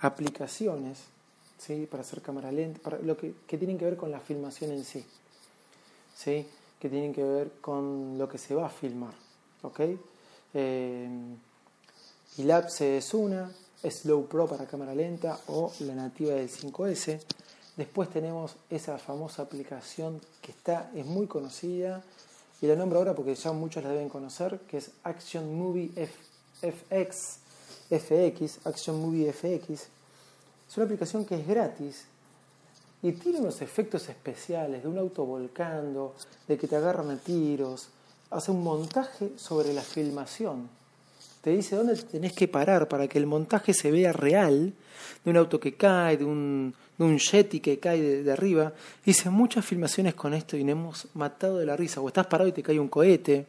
aplicaciones 0.00 0.98
¿sí? 1.58 1.86
para 1.90 2.02
hacer 2.02 2.22
cámara 2.22 2.52
lenta, 2.52 2.80
para 2.80 2.98
lo 2.98 3.16
que, 3.16 3.34
que, 3.46 3.56
tienen 3.56 3.78
que 3.78 3.84
ver 3.84 3.96
con 3.96 4.10
la 4.10 4.20
filmación 4.20 4.72
en 4.72 4.84
sí, 4.84 5.04
¿sí? 6.16 6.46
Que 6.80 6.88
tienen 6.88 7.12
que 7.12 7.22
ver 7.22 7.52
con 7.60 8.16
lo 8.16 8.28
que 8.28 8.38
se 8.38 8.54
va 8.54 8.66
a 8.66 8.70
filmar. 8.70 9.12
¿ok? 9.62 9.80
Eh, 10.54 11.08
Ilapse 12.38 12.96
es 12.96 13.12
una, 13.14 13.50
Slow 13.82 14.26
Pro 14.26 14.46
para 14.46 14.66
cámara 14.66 14.94
lenta 14.94 15.38
o 15.48 15.72
la 15.80 15.94
nativa 15.94 16.34
del 16.34 16.50
5S. 16.50 17.20
Después 17.76 18.10
tenemos 18.10 18.56
esa 18.68 18.98
famosa 18.98 19.42
aplicación 19.42 20.20
que 20.42 20.52
está, 20.52 20.90
es 20.94 21.06
muy 21.06 21.26
conocida 21.26 22.02
y 22.60 22.66
la 22.66 22.76
nombro 22.76 22.98
ahora 22.98 23.14
porque 23.14 23.34
ya 23.34 23.52
muchos 23.52 23.82
la 23.82 23.90
deben 23.90 24.08
conocer, 24.08 24.60
que 24.68 24.78
es 24.78 24.90
Action 25.04 25.56
Movie 25.56 25.90
FX, 26.60 27.38
FX, 27.90 28.66
Action 28.66 29.00
Movie 29.00 29.32
FX. 29.32 29.88
Es 30.68 30.76
una 30.76 30.84
aplicación 30.84 31.24
que 31.24 31.36
es 31.36 31.46
gratis 31.46 32.04
y 33.02 33.12
tiene 33.12 33.40
unos 33.40 33.62
efectos 33.62 34.08
especiales 34.08 34.82
de 34.82 34.88
un 34.88 34.98
auto 34.98 35.24
volcando, 35.24 36.14
de 36.46 36.58
que 36.58 36.68
te 36.68 36.76
agarran 36.76 37.10
a 37.10 37.16
tiros, 37.16 37.88
hace 38.30 38.50
un 38.50 38.62
montaje 38.62 39.32
sobre 39.36 39.72
la 39.72 39.82
filmación 39.82 40.80
te 41.40 41.50
dice 41.50 41.76
dónde 41.76 41.96
tenés 41.96 42.32
que 42.34 42.48
parar 42.48 42.86
para 42.88 43.08
que 43.08 43.18
el 43.18 43.26
montaje 43.26 43.72
se 43.72 43.90
vea 43.90 44.12
real, 44.12 44.74
de 45.24 45.30
un 45.30 45.36
auto 45.36 45.58
que 45.58 45.74
cae, 45.74 46.18
de 46.18 46.24
un, 46.24 46.74
de 46.98 47.04
un 47.04 47.18
jetty 47.18 47.60
que 47.60 47.78
cae 47.78 48.22
de, 48.22 48.32
arriba. 48.32 48.74
Hice 49.06 49.30
muchas 49.30 49.64
filmaciones 49.64 50.14
con 50.14 50.34
esto 50.34 50.56
y 50.56 50.64
nos 50.64 50.72
hemos 50.72 51.06
matado 51.14 51.58
de 51.58 51.66
la 51.66 51.76
risa. 51.76 52.00
O 52.00 52.08
estás 52.08 52.26
parado 52.26 52.48
y 52.48 52.52
te 52.52 52.62
cae 52.62 52.78
un 52.78 52.88
cohete. 52.88 53.46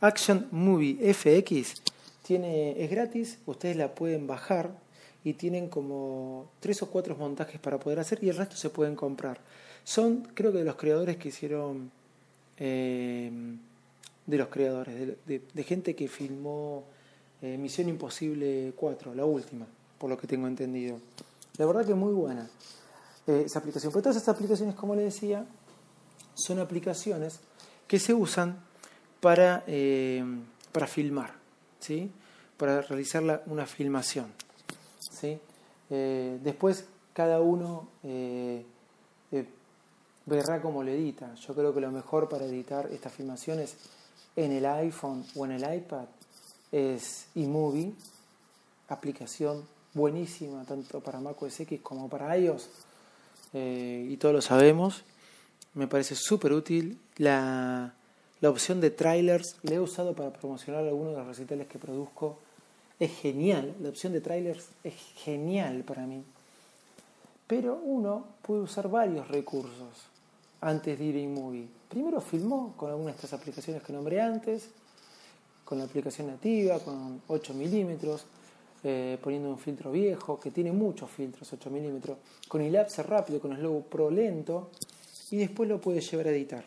Action 0.00 0.48
Movie 0.50 1.14
FX 1.14 1.80
tiene, 2.26 2.82
es 2.82 2.90
gratis, 2.90 3.38
ustedes 3.46 3.76
la 3.76 3.94
pueden 3.94 4.26
bajar 4.26 4.70
y 5.24 5.34
tienen 5.34 5.68
como 5.68 6.50
tres 6.60 6.82
o 6.82 6.90
cuatro 6.90 7.16
montajes 7.16 7.60
para 7.60 7.78
poder 7.78 8.00
hacer 8.00 8.18
y 8.22 8.28
el 8.28 8.36
resto 8.36 8.56
se 8.56 8.70
pueden 8.70 8.96
comprar. 8.96 9.40
Son, 9.84 10.28
creo 10.34 10.52
que 10.52 10.58
de 10.58 10.64
los 10.64 10.76
creadores 10.76 11.16
que 11.16 11.28
hicieron... 11.28 11.90
Eh, 12.58 13.30
de 14.24 14.38
los 14.38 14.48
creadores, 14.48 15.16
de, 15.26 15.64
gente 15.64 15.96
que 15.96 16.06
filmó 16.06 16.84
eh, 17.40 17.58
Misión 17.58 17.88
Imposible 17.88 18.72
4, 18.76 19.16
la 19.16 19.24
última, 19.24 19.66
por 19.98 20.08
lo 20.08 20.16
que 20.16 20.28
tengo 20.28 20.46
entendido. 20.46 21.00
La 21.58 21.66
verdad 21.66 21.84
que 21.84 21.90
es 21.90 21.98
muy 21.98 22.12
buena 22.12 22.48
eh, 23.26 23.42
esa 23.46 23.58
aplicación. 23.58 23.92
Pero 23.92 24.02
todas 24.02 24.16
esas 24.16 24.28
aplicaciones, 24.28 24.76
como 24.76 24.94
le 24.94 25.02
decía, 25.02 25.44
son 26.34 26.60
aplicaciones 26.60 27.40
que 27.88 27.98
se 27.98 28.14
usan 28.14 28.60
para, 29.20 29.64
para 30.70 30.86
filmar, 30.86 31.32
¿sí? 31.80 32.10
para 32.56 32.80
realizar 32.82 33.42
una 33.46 33.66
filmación. 33.66 34.26
¿Sí? 35.22 35.38
después 35.88 36.86
cada 37.12 37.40
uno 37.40 37.88
verá 40.26 40.60
cómo 40.60 40.82
lo 40.82 40.90
edita. 40.90 41.34
Yo 41.34 41.54
creo 41.54 41.74
que 41.74 41.80
lo 41.80 41.90
mejor 41.90 42.28
para 42.28 42.44
editar 42.44 42.88
estas 42.92 43.12
filmaciones 43.12 43.76
en 44.36 44.52
el 44.52 44.66
iPhone 44.66 45.24
o 45.34 45.44
en 45.44 45.52
el 45.52 45.74
iPad 45.74 46.06
es 46.70 47.26
eMovie, 47.34 47.92
aplicación 48.88 49.62
buenísima 49.94 50.64
tanto 50.64 51.00
para 51.00 51.20
Mac 51.20 51.40
OS 51.42 51.60
X 51.60 51.80
como 51.82 52.08
para 52.08 52.36
iOS 52.38 52.68
eh, 53.52 54.06
y 54.08 54.16
todos 54.16 54.34
lo 54.34 54.42
sabemos. 54.42 55.04
Me 55.74 55.86
parece 55.86 56.14
súper 56.14 56.52
útil. 56.52 56.98
La, 57.16 57.94
la 58.40 58.50
opción 58.50 58.80
de 58.80 58.90
trailers 58.90 59.56
la 59.62 59.74
he 59.74 59.80
usado 59.80 60.14
para 60.14 60.32
promocionar 60.32 60.84
algunos 60.84 61.12
de 61.12 61.18
los 61.18 61.28
recitales 61.28 61.66
que 61.66 61.78
produzco. 61.78 62.38
Es 63.02 63.18
genial, 63.18 63.74
la 63.80 63.88
opción 63.88 64.12
de 64.12 64.20
trailers 64.20 64.64
es 64.84 64.94
genial 65.16 65.82
para 65.82 66.06
mí. 66.06 66.22
Pero 67.48 67.74
uno 67.74 68.24
puede 68.42 68.60
usar 68.60 68.88
varios 68.88 69.26
recursos 69.26 70.06
antes 70.60 70.96
de 70.96 71.04
ir 71.06 71.16
a 71.16 71.18
iMovie. 71.18 71.66
Primero 71.88 72.20
filmó 72.20 72.74
con 72.76 72.90
alguna 72.90 73.10
de 73.10 73.16
estas 73.16 73.32
aplicaciones 73.32 73.82
que 73.82 73.92
nombré 73.92 74.20
antes, 74.20 74.68
con 75.64 75.78
la 75.78 75.84
aplicación 75.86 76.28
nativa, 76.28 76.78
con 76.78 77.20
8 77.26 77.54
milímetros, 77.54 78.24
eh, 78.84 79.18
poniendo 79.20 79.48
un 79.48 79.58
filtro 79.58 79.90
viejo, 79.90 80.38
que 80.38 80.52
tiene 80.52 80.70
muchos 80.70 81.10
filtros, 81.10 81.52
8 81.52 81.70
milímetros, 81.70 82.18
con 82.46 82.60
Elapse 82.60 83.02
rápido, 83.02 83.40
con 83.40 83.56
Slow 83.56 83.82
Pro 83.82 84.12
lento, 84.12 84.70
y 85.32 85.38
después 85.38 85.68
lo 85.68 85.80
puede 85.80 86.00
llevar 86.02 86.28
a 86.28 86.30
editar. 86.30 86.64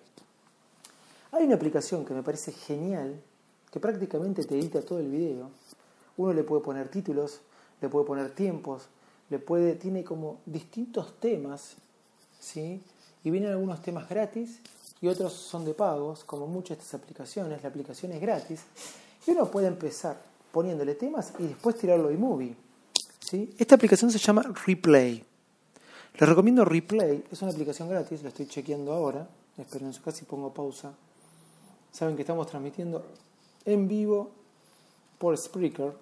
Hay 1.31 1.45
una 1.45 1.55
aplicación 1.55 2.03
que 2.03 2.13
me 2.13 2.23
parece 2.23 2.51
genial, 2.51 3.21
que 3.71 3.79
prácticamente 3.79 4.43
te 4.43 4.59
edita 4.59 4.81
todo 4.81 4.99
el 4.99 5.09
video. 5.09 5.49
Uno 6.17 6.33
le 6.33 6.43
puede 6.43 6.61
poner 6.61 6.89
títulos, 6.89 7.41
le 7.81 7.89
puede 7.89 8.05
poner 8.05 8.33
tiempos, 8.33 8.83
le 9.29 9.39
puede, 9.39 9.75
tiene 9.75 10.03
como 10.03 10.39
distintos 10.45 11.19
temas, 11.19 11.75
¿sí? 12.39 12.81
y 13.25 13.31
vienen 13.31 13.51
algunos 13.51 13.81
temas 13.81 14.07
gratis 14.07 14.59
y 15.01 15.07
otros 15.07 15.33
son 15.33 15.65
de 15.65 15.73
pagos, 15.73 16.23
como 16.23 16.47
muchas 16.47 16.77
de 16.77 16.83
estas 16.83 17.01
aplicaciones. 17.01 17.61
La 17.63 17.69
aplicación 17.69 18.11
es 18.11 18.21
gratis 18.21 18.61
y 19.25 19.31
uno 19.31 19.49
puede 19.49 19.67
empezar 19.67 20.21
poniéndole 20.51 20.95
temas 20.95 21.33
y 21.39 21.47
después 21.47 21.75
tirarlo 21.75 22.09
de 22.09 22.17
movie. 22.17 22.55
¿sí? 23.19 23.53
Esta 23.57 23.75
aplicación 23.75 24.11
se 24.11 24.19
llama 24.19 24.43
Replay. 24.65 25.25
Les 26.17 26.29
recomiendo 26.29 26.63
Replay, 26.63 27.25
es 27.29 27.41
una 27.41 27.51
aplicación 27.51 27.89
gratis, 27.89 28.21
la 28.21 28.29
estoy 28.29 28.47
chequeando 28.47 28.93
ahora. 28.93 29.27
Esperen, 29.57 29.91
casi 30.03 30.23
pongo 30.25 30.53
pausa. 30.53 30.93
Saben 31.91 32.15
que 32.15 32.21
estamos 32.21 32.45
transmitiendo 32.47 33.03
en 33.65 33.87
vivo 33.87 34.29
por 35.17 35.35
Spreaker, 35.35 35.93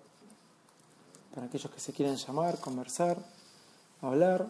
para 1.34 1.48
aquellos 1.48 1.72
que 1.72 1.80
se 1.80 1.94
quieran 1.94 2.16
llamar, 2.16 2.60
conversar, 2.60 3.18
hablar. 4.02 4.48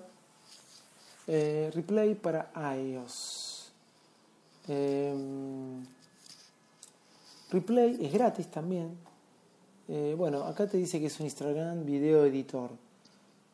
Eh, 1.27 1.71
replay 1.73 2.15
para 2.15 2.51
iOS. 2.75 3.71
Em, 4.67 5.85
replay 7.49 7.97
es 8.01 8.11
gratis 8.11 8.51
también. 8.51 8.97
Eh, 9.87 10.15
bueno, 10.17 10.43
acá 10.43 10.67
te 10.67 10.77
dice 10.77 10.99
que 10.99 11.07
es 11.07 11.19
un 11.19 11.25
Instagram 11.25 11.85
video 11.85 12.25
editor. 12.25 12.71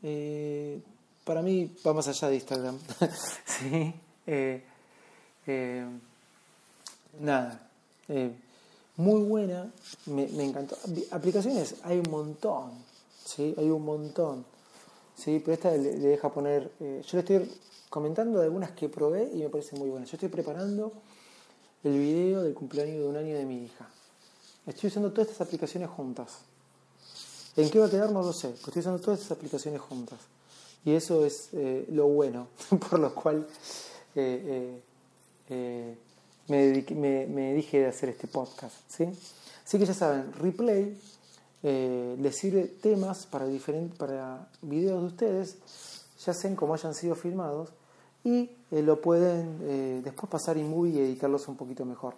Eh, 0.02 0.82
para 1.24 1.44
mí 1.44 1.76
va 1.86 1.94
más 1.94 2.08
allá 2.08 2.30
de 2.30 2.36
Instagram. 2.36 2.80
sí. 3.46 3.94
nada. 7.20 7.70
muy 8.98 9.22
buena. 9.22 9.72
Me, 10.08 10.28
me 10.30 10.46
encantó. 10.46 10.76
Aplicaciones 11.12 11.76
hay 11.84 12.00
un 12.00 12.10
montón. 12.10 12.89
Sí, 13.30 13.54
hay 13.60 13.70
un 13.70 13.86
montón. 13.86 14.44
Sí, 15.16 15.40
pero 15.40 15.54
esta 15.54 15.70
le, 15.70 15.92
deja 16.00 16.34
poner. 16.34 16.72
Eh, 16.80 17.04
yo 17.06 17.18
le 17.18 17.20
estoy 17.20 17.60
comentando 17.88 18.40
de 18.40 18.46
algunas 18.46 18.72
que 18.72 18.90
probé 18.90 19.30
y 19.32 19.44
me 19.44 19.50
parecen 19.50 19.78
muy 19.78 19.88
buenas. 19.88 20.10
Yo 20.10 20.16
estoy 20.16 20.30
preparando 20.30 20.92
el 21.84 22.00
video 22.00 22.42
del 22.42 22.56
cumpleaños 22.56 22.98
de 22.98 23.08
un 23.08 23.16
año 23.16 23.38
de 23.38 23.46
mi 23.46 23.66
hija. 23.66 23.88
Estoy 24.66 24.88
usando 24.88 25.12
todas 25.12 25.30
estas 25.30 25.46
aplicaciones 25.46 25.90
juntas. 25.92 26.40
¿En 27.56 27.70
qué 27.70 27.78
va 27.78 27.86
a 27.86 27.90
quedar? 27.92 28.12
No 28.12 28.24
lo 28.24 28.34
sé, 28.34 28.50
estoy 28.50 28.80
usando 28.80 29.00
todas 29.00 29.20
estas 29.22 29.38
aplicaciones 29.38 29.80
juntas. 29.80 30.20
Y 30.84 30.94
eso 30.94 31.24
es 31.24 31.50
eh, 31.54 31.86
lo 31.92 32.08
bueno, 32.08 32.48
por 32.90 32.98
lo 32.98 33.14
cual 33.14 33.48
eh, 34.16 34.82
me, 36.48 37.28
me, 37.28 37.54
dije 37.54 37.80
de 37.82 37.86
hacer 37.86 38.10
este 38.10 38.28
podcast. 38.28 38.76
¿sí? 38.88 39.08
Así 39.64 39.78
que 39.78 39.86
ya 39.86 39.94
saben, 39.94 40.34
replay 40.34 40.98
eh, 41.62 42.16
les 42.20 42.38
sirve 42.38 42.66
temas 42.66 43.26
para, 43.26 43.46
diferentes, 43.46 43.98
para 43.98 44.48
videos 44.62 45.02
de 45.02 45.08
ustedes, 45.08 45.58
ya 46.26 46.34
sean 46.34 46.56
como 46.56 46.74
hayan 46.74 46.94
sido 46.94 47.16
filmados, 47.16 47.70
y 48.24 48.52
eh, 48.72 48.82
lo 48.82 49.02
pueden 49.02 49.60
eh, 49.64 50.02
después 50.04 50.30
pasar 50.30 50.58
movie 50.58 50.94
y 50.94 51.00
editarlos 51.00 51.48
un 51.48 51.58
poquito 51.58 51.86
mejor. 51.86 52.14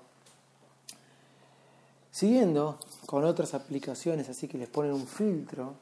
Siguiendo 2.12 2.78
con 3.06 3.24
otras 3.24 3.54
aplicaciones, 3.54 4.30
así 4.30 4.48
que 4.48 4.58
les 4.58 4.70
ponen 4.70 4.94
un 4.94 5.08
filtro, 5.08 5.74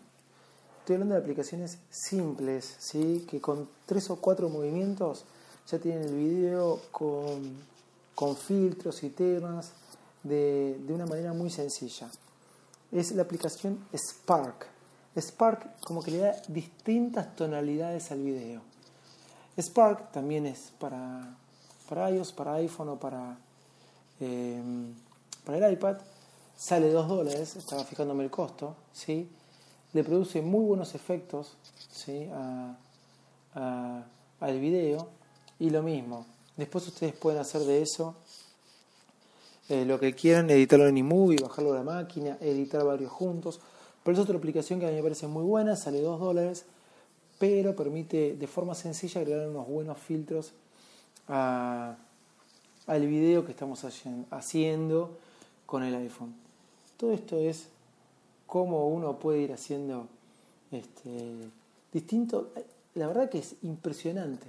estoy 0.79 0.95
hablando 0.95 1.15
de 1.15 1.21
aplicaciones 1.21 1.79
simples, 1.89 2.75
¿sí? 2.79 3.25
que 3.29 3.41
con 3.41 3.67
tres 3.85 4.09
o 4.09 4.17
cuatro 4.17 4.47
movimientos 4.47 5.25
ya 5.67 5.79
tienen 5.79 6.03
el 6.03 6.15
video 6.15 6.79
con, 6.91 7.57
con 8.15 8.37
filtros 8.37 9.03
y 9.03 9.09
temas 9.09 9.73
de, 10.23 10.79
de 10.85 10.93
una 10.93 11.05
manera 11.05 11.33
muy 11.33 11.49
sencilla 11.49 12.09
es 12.91 13.11
la 13.11 13.23
aplicación 13.23 13.85
Spark. 13.93 14.67
Spark 15.15 15.79
como 15.81 16.01
que 16.01 16.11
le 16.11 16.17
da 16.19 16.35
distintas 16.47 17.35
tonalidades 17.35 18.11
al 18.11 18.19
video. 18.19 18.61
Spark 19.59 20.11
también 20.11 20.45
es 20.45 20.71
para, 20.79 21.35
para 21.87 22.11
iOS, 22.11 22.31
para 22.31 22.53
iPhone 22.55 22.89
o 22.89 22.99
para, 22.99 23.37
em, 24.19 24.93
para 25.43 25.57
el 25.57 25.73
iPad. 25.73 25.97
Sale 26.55 26.91
2 26.91 27.07
dólares, 27.07 27.55
estaba 27.55 27.83
fijándome 27.83 28.23
el 28.23 28.29
costo. 28.29 28.75
¿sí? 28.93 29.29
Le 29.93 30.03
produce 30.03 30.41
muy 30.41 30.65
buenos 30.65 30.95
efectos 30.95 31.57
¿sí? 31.91 32.29
al 33.53 34.59
video. 34.59 35.09
Y 35.59 35.69
lo 35.69 35.83
mismo, 35.83 36.25
después 36.55 36.87
ustedes 36.87 37.13
pueden 37.13 37.41
hacer 37.41 37.61
de 37.61 37.81
eso 37.81 38.15
eh, 39.69 39.85
lo 39.85 39.99
que 39.99 40.13
quieran, 40.13 40.49
editarlo 40.49 40.87
en 40.87 40.97
iMovie, 40.97 41.41
bajarlo 41.41 41.73
a 41.73 41.77
la 41.77 41.83
máquina, 41.83 42.37
editar 42.41 42.83
varios 42.83 43.11
juntos. 43.11 43.59
Pero 44.03 44.15
es 44.15 44.23
otra 44.23 44.37
aplicación 44.37 44.79
que 44.79 44.87
a 44.87 44.89
mí 44.89 44.95
me 44.95 45.03
parece 45.03 45.27
muy 45.27 45.43
buena, 45.43 45.75
sale 45.75 46.01
2 46.01 46.19
dólares, 46.19 46.65
pero 47.37 47.75
permite 47.75 48.35
de 48.35 48.47
forma 48.47 48.73
sencilla 48.73 49.21
agregar 49.21 49.47
unos 49.47 49.67
buenos 49.67 49.97
filtros 49.97 50.53
al 51.27 51.95
video 52.87 53.45
que 53.45 53.51
estamos 53.51 53.85
haciendo 54.31 55.17
con 55.67 55.83
el 55.83 55.93
iPhone. 55.93 56.33
Todo 56.97 57.13
esto 57.13 57.37
es 57.37 57.67
cómo 58.47 58.87
uno 58.87 59.19
puede 59.19 59.41
ir 59.41 59.53
haciendo 59.53 60.07
este, 60.71 61.35
distinto. 61.93 62.49
La 62.95 63.05
verdad 63.05 63.29
que 63.29 63.37
es 63.37 63.55
impresionante 63.61 64.47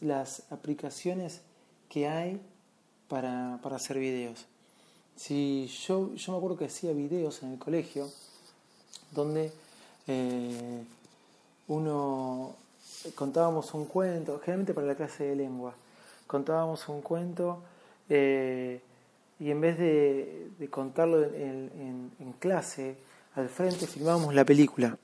las 0.00 0.42
aplicaciones 0.52 1.40
que 1.88 2.06
hay 2.06 2.40
para, 3.08 3.58
para 3.62 3.76
hacer 3.76 3.98
videos. 3.98 4.46
Si 5.16 5.70
yo, 5.86 6.14
yo 6.14 6.32
me 6.32 6.38
acuerdo 6.38 6.56
que 6.56 6.64
hacía 6.66 6.92
videos 6.92 7.42
en 7.42 7.52
el 7.52 7.58
colegio 7.58 8.10
donde 9.12 9.52
eh, 10.06 10.82
uno 11.68 12.56
contábamos 13.14 13.72
un 13.74 13.86
cuento, 13.86 14.38
generalmente 14.40 14.74
para 14.74 14.86
la 14.86 14.94
clase 14.94 15.24
de 15.24 15.36
lengua, 15.36 15.74
contábamos 16.26 16.88
un 16.88 17.00
cuento 17.00 17.62
eh, 18.08 18.80
y 19.38 19.50
en 19.50 19.60
vez 19.60 19.78
de, 19.78 20.68
contarlo 20.70 21.22
en, 21.22 22.10
en, 22.18 22.32
clase, 22.38 22.96
al 23.34 23.48
frente 23.48 23.86
filmábamos 23.86 24.34
la 24.34 24.44
película 24.44 24.98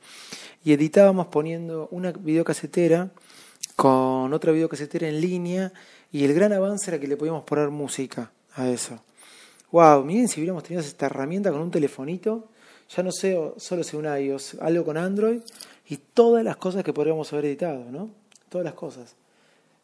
y 0.64 0.72
editábamos 0.72 1.28
poniendo 1.28 1.88
una 1.90 2.12
videocasetera 2.12 3.10
con 3.76 4.32
otra 4.32 4.52
videocasetera 4.52 5.08
en 5.08 5.20
línea 5.20 5.72
y 6.12 6.24
el 6.24 6.34
gran 6.34 6.52
avance 6.52 6.90
era 6.90 6.98
que 6.98 7.06
le 7.06 7.16
podíamos 7.16 7.44
poner 7.44 7.70
música 7.70 8.30
a 8.54 8.68
eso. 8.68 9.00
Wow, 9.70 10.04
miren 10.04 10.28
si 10.28 10.40
hubiéramos 10.40 10.64
tenido 10.64 10.82
esta 10.82 11.06
herramienta 11.06 11.52
con 11.52 11.60
un 11.60 11.70
telefonito, 11.70 12.48
ya 12.88 13.02
no 13.02 13.12
sé, 13.12 13.38
solo 13.56 13.84
sé 13.84 13.96
un 13.96 14.06
iOS, 14.06 14.56
algo 14.60 14.84
con 14.84 14.96
Android 14.96 15.42
y 15.88 15.96
todas 15.96 16.42
las 16.42 16.56
cosas 16.56 16.82
que 16.82 16.92
podríamos 16.92 17.32
haber 17.32 17.44
editado, 17.44 17.84
¿no? 17.90 18.10
Todas 18.48 18.64
las 18.64 18.74
cosas. 18.74 19.14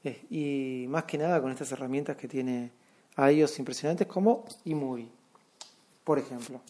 Eh, 0.02 0.24
y 0.30 0.86
más 0.88 1.04
que 1.04 1.18
nada 1.18 1.40
con 1.40 1.52
estas 1.52 1.70
herramientas 1.70 2.16
que 2.16 2.26
tiene 2.26 2.72
iOS 3.16 3.58
impresionantes 3.60 4.08
como 4.08 4.44
eMovie, 4.64 5.08
por 6.02 6.18
ejemplo. 6.18 6.60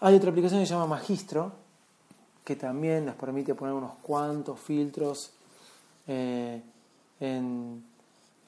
Hay 0.00 0.16
otra 0.16 0.30
aplicación 0.30 0.60
que 0.60 0.66
se 0.66 0.74
llama 0.74 0.86
Magistro, 0.86 1.52
que 2.44 2.56
también 2.56 3.06
nos 3.06 3.14
permite 3.14 3.54
poner 3.54 3.74
unos 3.74 3.94
cuantos 4.02 4.58
filtros 4.58 5.32
eh, 6.08 6.60
en 7.20 7.84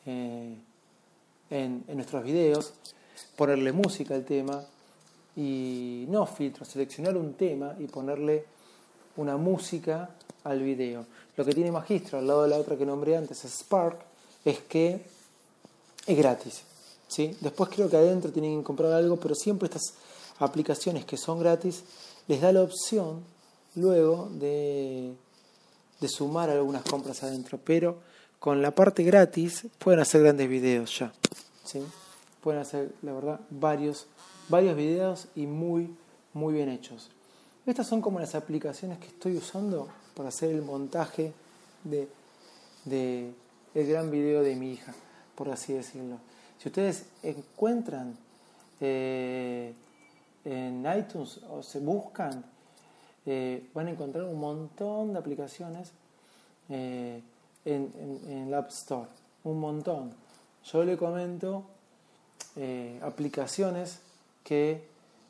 eh, 0.07 0.57
en, 1.51 1.85
nuestros 1.89 2.25
videos, 2.25 2.73
ponerle 3.37 3.73
música 3.73 4.15
al 4.15 4.25
tema 4.25 4.63
y 5.37 6.07
no 6.09 6.27
filtro, 6.27 6.65
seleccionar 6.65 7.17
un 7.17 7.35
tema 7.35 7.75
y 7.79 7.87
ponerle 7.87 8.45
una 9.17 9.37
música 9.37 10.11
al 10.45 10.63
video. 10.63 11.07
Lo 11.37 11.45
que 11.45 11.53
tiene 11.53 11.71
Magistro 11.71 12.19
al 12.19 12.27
lado 12.27 12.43
de 12.43 12.49
la 12.49 12.57
otra 12.57 12.77
que 12.77 12.87
nombré 12.87 13.17
antes, 13.17 13.45
Spark, 13.45 13.99
es 14.45 14.61
que 14.61 15.05
es 16.07 16.17
gratis. 16.19 16.63
¿sí? 17.09 17.37
Después 17.41 17.71
creo 17.71 17.89
que 17.89 17.97
adentro 17.97 18.31
tienen 18.31 18.59
que 18.59 18.65
comprar 18.65 18.93
algo, 18.93 19.17
pero 19.17 19.35
siempre 19.35 19.67
estas 19.67 19.95
aplicaciones 20.39 21.05
que 21.05 21.17
son 21.17 21.39
gratis 21.39 21.85
les 22.27 22.41
da 22.41 22.53
la 22.53 22.63
opción 22.63 23.23
luego 23.77 24.29
de, 24.33 25.15
de 26.01 26.09
sumar 26.09 26.51
algunas 26.51 26.83
compras 26.83 27.23
adentro. 27.23 27.59
Pero 27.65 27.99
con 28.45 28.61
la 28.61 28.75
parte 28.75 29.05
gratis 29.05 29.69
pueden 29.79 30.01
hacer 30.01 30.21
grandes 30.21 30.51
videos 30.51 30.99
ya. 30.99 31.11
¿sí? 31.65 31.83
Pueden 32.43 32.61
hacer, 32.61 32.93
la 33.01 33.15
verdad, 33.15 33.41
varios, 33.49 34.07
varios 34.51 34.77
videos 34.77 35.29
y 35.35 35.47
muy, 35.47 35.97
muy 36.35 36.53
bien 36.53 36.69
hechos. 36.69 37.11
Estas 37.65 37.87
son 37.87 38.03
como 38.03 38.21
las 38.21 38.35
aplicaciones 38.35 38.99
que 38.99 39.07
estoy 39.07 39.39
usando 39.39 39.89
para 40.15 40.29
hacer 40.29 40.51
el 40.51 40.61
montaje 40.61 41.33
de, 41.85 42.07
de 42.85 43.33
el 43.75 43.87
gran 43.87 44.11
video 44.11 44.43
de 44.43 44.57
mi 44.57 44.75
hija, 44.75 44.93
por 45.37 45.49
así 45.49 45.73
decirlo. 45.73 46.19
Si 46.59 46.69
ustedes 46.69 47.07
encuentran 47.23 48.15
eh, 48.79 49.73
en 50.45 50.85
iTunes 50.99 51.41
o 51.49 51.63
se 51.63 51.81
buscan, 51.81 52.45
eh, 53.25 53.71
van 53.73 53.87
a 53.87 53.93
encontrar 53.93 54.25
un 54.25 54.39
montón 54.39 55.15
de 55.15 55.19
aplicaciones 55.19 55.93
eh, 56.69 57.23
en, 57.65 57.91
en, 58.29 58.49
el 58.49 58.55
App 58.55 58.71
Store, 58.71 59.09
un 59.45 59.61
montón. 59.61 60.13
Yo 60.65 60.85
le 60.85 60.97
comento 60.97 61.65
eh, 62.57 62.99
aplicaciones 63.03 63.99
que 64.45 64.83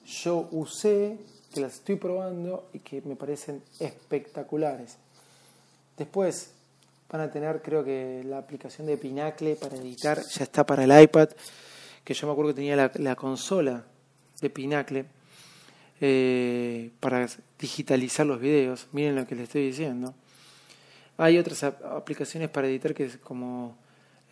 yo 0.06 0.48
usé, 0.52 1.18
que 1.52 1.60
las 1.60 1.74
estoy 1.74 1.96
probando 1.96 2.68
y 2.72 2.80
que 2.80 3.00
me 3.02 3.16
parecen 3.16 3.62
espectaculares. 3.80 4.96
Después 5.96 6.50
van 7.10 7.22
a 7.22 7.30
tener, 7.30 7.62
creo 7.62 7.84
que 7.84 8.22
la 8.26 8.38
aplicación 8.38 8.86
de 8.86 8.96
Pinacle 8.96 9.56
para 9.56 9.76
editar 9.76 10.20
ya 10.20 10.44
está 10.44 10.66
para 10.66 10.84
el 10.84 11.02
iPad, 11.02 11.30
que 12.04 12.12
yo 12.12 12.26
me 12.26 12.32
acuerdo 12.32 12.50
que 12.50 12.56
tenía 12.56 12.90
la, 12.92 13.16
consola 13.16 13.84
de 14.40 14.50
Pinacle 14.50 15.06
eh, 16.00 16.90
para 17.00 17.26
digitalizar 17.58 18.26
los 18.26 18.40
videos. 18.40 18.88
Miren 18.92 19.14
lo 19.14 19.26
que 19.26 19.34
les 19.34 19.44
estoy 19.44 19.66
diciendo. 19.66 20.14
Hay 21.16 21.38
otras 21.38 21.62
aplicaciones 21.64 22.48
para 22.50 22.66
editar 22.66 22.94
que 22.94 23.04
es 23.04 23.16
como 23.18 23.76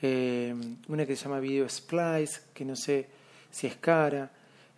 eh, 0.00 0.54
una 0.88 1.06
que 1.06 1.16
se 1.16 1.24
llama 1.24 1.40
Video 1.40 1.68
Splice, 1.68 2.40
que 2.52 2.64
no 2.64 2.76
sé 2.76 3.06
si 3.50 3.66
es 3.66 3.76
cara. 3.76 4.30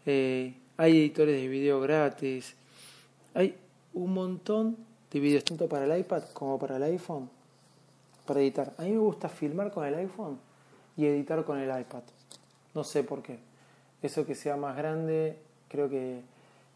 Eh, 0.04 0.54
hay 0.76 0.98
editores 0.98 1.40
de 1.40 1.48
video 1.48 1.80
gratis, 1.80 2.54
hay 3.32 3.56
un 3.94 4.12
montón 4.12 4.76
de 5.10 5.20
videos 5.20 5.44
tanto 5.44 5.68
para 5.68 5.84
el 5.84 6.00
iPad 6.00 6.24
como 6.32 6.58
para 6.58 6.76
el 6.76 6.82
iPhone 6.82 7.30
para 8.26 8.40
editar. 8.40 8.72
A 8.78 8.82
mí 8.82 8.92
me 8.92 8.98
gusta 8.98 9.28
filmar 9.28 9.70
con 9.70 9.86
el 9.86 9.94
iPhone 9.94 10.38
y 10.96 11.06
editar 11.06 11.44
con 11.44 11.58
el 11.58 11.68
iPad. 11.68 12.02
No 12.74 12.84
sé 12.84 13.04
por 13.04 13.22
qué. 13.22 13.38
Eso 14.02 14.26
que 14.26 14.34
sea 14.34 14.56
más 14.56 14.76
grande 14.76 15.38
creo 15.68 15.88
que, 15.88 16.22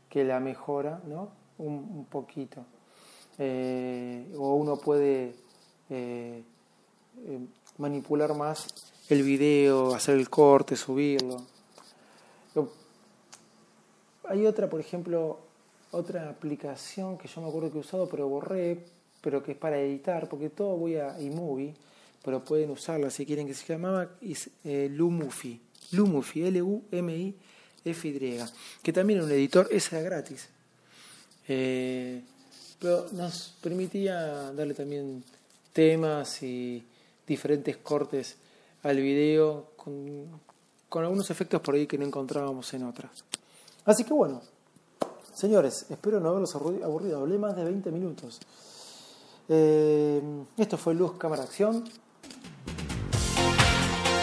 que 0.09 0.25
la 0.25 0.41
mejora, 0.41 1.01
¿no? 1.07 1.31
Un, 1.59 2.07
poquito. 2.11 2.65
Eh, 3.39 4.35
o 4.37 4.55
uno 4.55 4.77
puede 4.77 5.35
eh, 5.91 6.43
eh, 7.27 7.39
manipular 7.79 8.35
más 8.35 8.67
el 9.09 9.23
video, 9.23 9.95
hacer 9.95 10.17
el 10.17 10.29
corte, 10.29 10.77
subirlo. 10.77 11.43
Hay 14.25 14.45
otra, 14.45 14.69
por 14.69 14.81
ejemplo, 14.81 15.39
otra 15.91 16.29
aplicación 16.29 17.17
que 17.17 17.29
yo 17.29 17.41
me 17.41 17.49
acuerdo 17.49 17.71
que 17.71 17.79
he 17.79 17.81
usado, 17.81 18.07
pero 18.11 18.29
borré, 18.29 18.85
pero 19.23 19.43
que 19.43 19.53
es 19.53 19.59
para 19.59 19.81
editar, 19.81 20.29
porque 20.29 20.51
todo 20.51 20.77
voy 20.77 20.97
a 20.97 21.19
iMovie, 21.19 21.75
pero 22.23 22.45
pueden 22.45 22.71
usarla 22.71 23.09
si 23.09 23.25
quieren, 23.25 23.47
que 23.47 23.55
se 23.55 23.67
llamaba 23.67 24.11
eh, 24.65 24.91
Lumufi, 24.93 25.59
Lumufi, 25.93 26.45
L-U-M-I-F-Y, 26.45 28.39
que 28.83 28.93
también 28.93 29.21
es 29.21 29.25
un 29.25 29.33
editor, 29.33 29.67
ese 29.71 29.97
era 29.97 30.05
gratis. 30.05 30.51
Pero 32.79 33.07
nos 33.13 33.55
permitía 33.61 34.53
darle 34.53 34.75
también 34.75 35.25
temas 35.73 36.43
y 36.43 36.85
diferentes 37.27 37.77
cortes 37.79 38.37
al 38.83 38.97
video 38.97 39.73
con, 39.77 40.27
con 40.89 41.05
algunos 41.05 41.31
efectos 41.31 41.61
por 41.61 41.75
ahí 41.75 41.87
que 41.87 41.99
no 41.99 42.05
encontrábamos 42.05 42.73
en 42.75 42.85
otras. 42.85 43.11
Así 43.85 44.05
que 44.05 44.13
bueno, 44.13 44.43
señores, 45.35 45.87
espero 45.89 46.21
no 46.21 46.29
haberlos 46.29 46.55
aburrido. 46.55 47.21
Hablé 47.21 47.39
más 47.39 47.57
de 47.57 47.65
20 47.65 47.91
minutos. 47.91 48.41
Eh, 49.49 50.21
esto 50.57 50.77
fue 50.77 50.95
Luz, 50.95 51.17
Cámara, 51.19 51.43
Acción. 51.43 51.85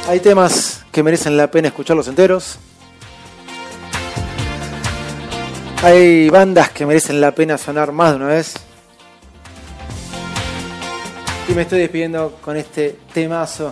Hay 0.07 0.19
temas 0.19 0.83
que 0.91 1.01
merecen 1.01 1.35
la 1.35 1.49
pena 1.49 1.69
escucharlos 1.69 2.07
enteros. 2.07 2.57
Hay 5.85 6.31
bandas 6.31 6.71
que 6.71 6.83
merecen 6.83 7.21
la 7.21 7.35
pena 7.35 7.59
sonar 7.59 7.91
más 7.91 8.09
de 8.09 8.15
una 8.15 8.25
vez. 8.29 8.55
Y 11.47 11.53
me 11.53 11.61
estoy 11.61 11.81
despidiendo 11.81 12.39
con 12.41 12.57
este 12.57 13.01
temazo. 13.13 13.71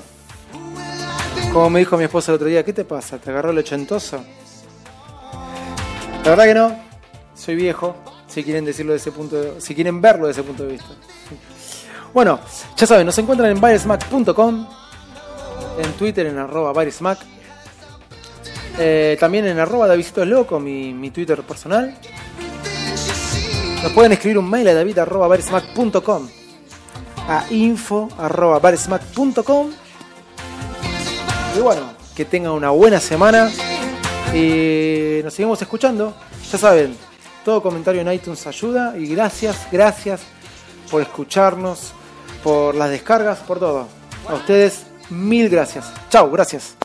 Como 1.52 1.71
me 1.71 1.80
dijo 1.80 1.97
mi 1.97 2.04
esposa 2.04 2.32
el 2.32 2.36
otro 2.36 2.47
día, 2.47 2.63
¿qué 2.63 2.71
te 2.71 2.86
pasa? 2.86 3.17
¿Te 3.17 3.32
agarró 3.32 3.49
el 3.49 3.58
ochentoso? 3.58 4.23
La 6.23 6.30
verdad 6.30 6.43
que 6.43 6.54
no, 6.54 6.80
soy 7.34 7.56
viejo, 7.56 7.95
si 8.28 8.43
quieren 8.43 8.63
decirlo 8.63 8.91
de 8.91 8.99
ese 8.99 9.12
punto 9.12 9.60
si 9.60 9.73
quieren 9.73 9.99
verlo 9.99 10.28
de 10.28 10.34
ese 10.34 10.43
punto 10.43 10.65
de 10.65 10.73
vista. 10.73 10.89
Bueno, 12.13 12.39
ya 12.78 12.86
saben, 12.86 13.08
nos 13.08 13.17
encuentran 13.17 13.49
en 13.49 13.60
virusmac.com, 13.60 14.67
en 15.80 15.91
Twitter 15.93 16.28
en 16.28 16.38
arroba 16.38 16.73
eh, 18.77 19.17
también 19.19 19.45
en 19.47 19.59
arroba 19.59 19.88
Davidito 19.88 20.25
Loco, 20.25 20.59
mi, 20.59 20.93
mi 20.93 21.12
Twitter 21.12 21.41
personal. 21.43 21.97
Nos 23.83 23.91
pueden 23.91 24.13
escribir 24.13 24.38
un 24.38 24.49
mail 24.49 24.67
a 24.69 24.73
david 24.73 24.99
a 27.27 27.45
info 27.51 28.09
arroba 28.17 28.62
y 31.55 31.59
bueno, 31.59 31.93
que 32.15 32.25
tengan 32.25 32.53
una 32.53 32.71
buena 32.71 32.99
semana 32.99 33.51
y 34.33 35.19
nos 35.23 35.33
seguimos 35.33 35.62
escuchando. 35.62 36.15
Ya 36.51 36.57
saben, 36.57 36.95
todo 37.45 37.62
comentario 37.62 38.01
en 38.01 38.12
iTunes 38.12 38.47
ayuda 38.47 38.97
y 38.97 39.07
gracias, 39.07 39.67
gracias 39.71 40.21
por 40.89 41.01
escucharnos, 41.01 41.91
por 42.43 42.75
las 42.75 42.89
descargas, 42.89 43.39
por 43.39 43.59
todo. 43.59 43.88
A 44.27 44.33
ustedes, 44.36 44.86
mil 45.09 45.49
gracias. 45.49 45.91
Chao, 46.09 46.31
gracias. 46.31 46.75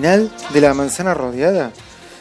De 0.00 0.60
La 0.60 0.74
manzana 0.74 1.12
rodeada? 1.12 1.72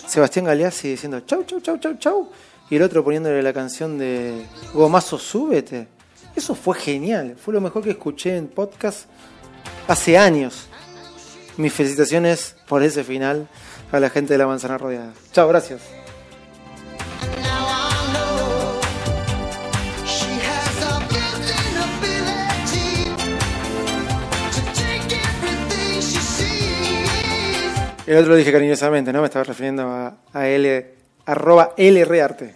Sebastián 0.07 0.45
Galeazzi 0.45 0.89
diciendo 0.89 1.19
chau, 1.21 1.43
chau, 1.43 1.59
chau, 1.59 1.77
chau, 1.77 1.97
chau. 1.99 2.29
Y 2.69 2.75
el 2.75 2.81
otro 2.81 3.03
poniéndole 3.03 3.43
la 3.43 3.53
canción 3.53 3.99
de 3.99 4.45
Gomazo, 4.73 5.19
súbete. 5.19 5.87
Eso 6.35 6.55
fue 6.55 6.75
genial. 6.75 7.35
Fue 7.37 7.53
lo 7.53 7.61
mejor 7.61 7.83
que 7.83 7.91
escuché 7.91 8.35
en 8.35 8.47
podcast 8.47 9.05
hace 9.87 10.17
años. 10.17 10.67
Mis 11.57 11.71
felicitaciones 11.71 12.55
por 12.67 12.81
ese 12.81 13.03
final 13.03 13.47
a 13.91 13.99
la 13.99 14.09
gente 14.09 14.33
de 14.33 14.39
La 14.39 14.47
manzana 14.47 14.77
rodeada. 14.77 15.13
Chao, 15.31 15.47
gracias. 15.47 15.96
El 28.07 28.15
otro 28.15 28.31
lo 28.31 28.35
dije 28.37 28.53
cariñosamente, 28.53 29.11
¿no? 29.11 29.19
Me 29.19 29.25
estaba 29.25 29.43
refiriendo 29.43 29.83
a, 29.83 30.15
a 30.33 30.47
L, 30.47 30.85
arroba 31.25 31.73
LRarte. 31.75 32.55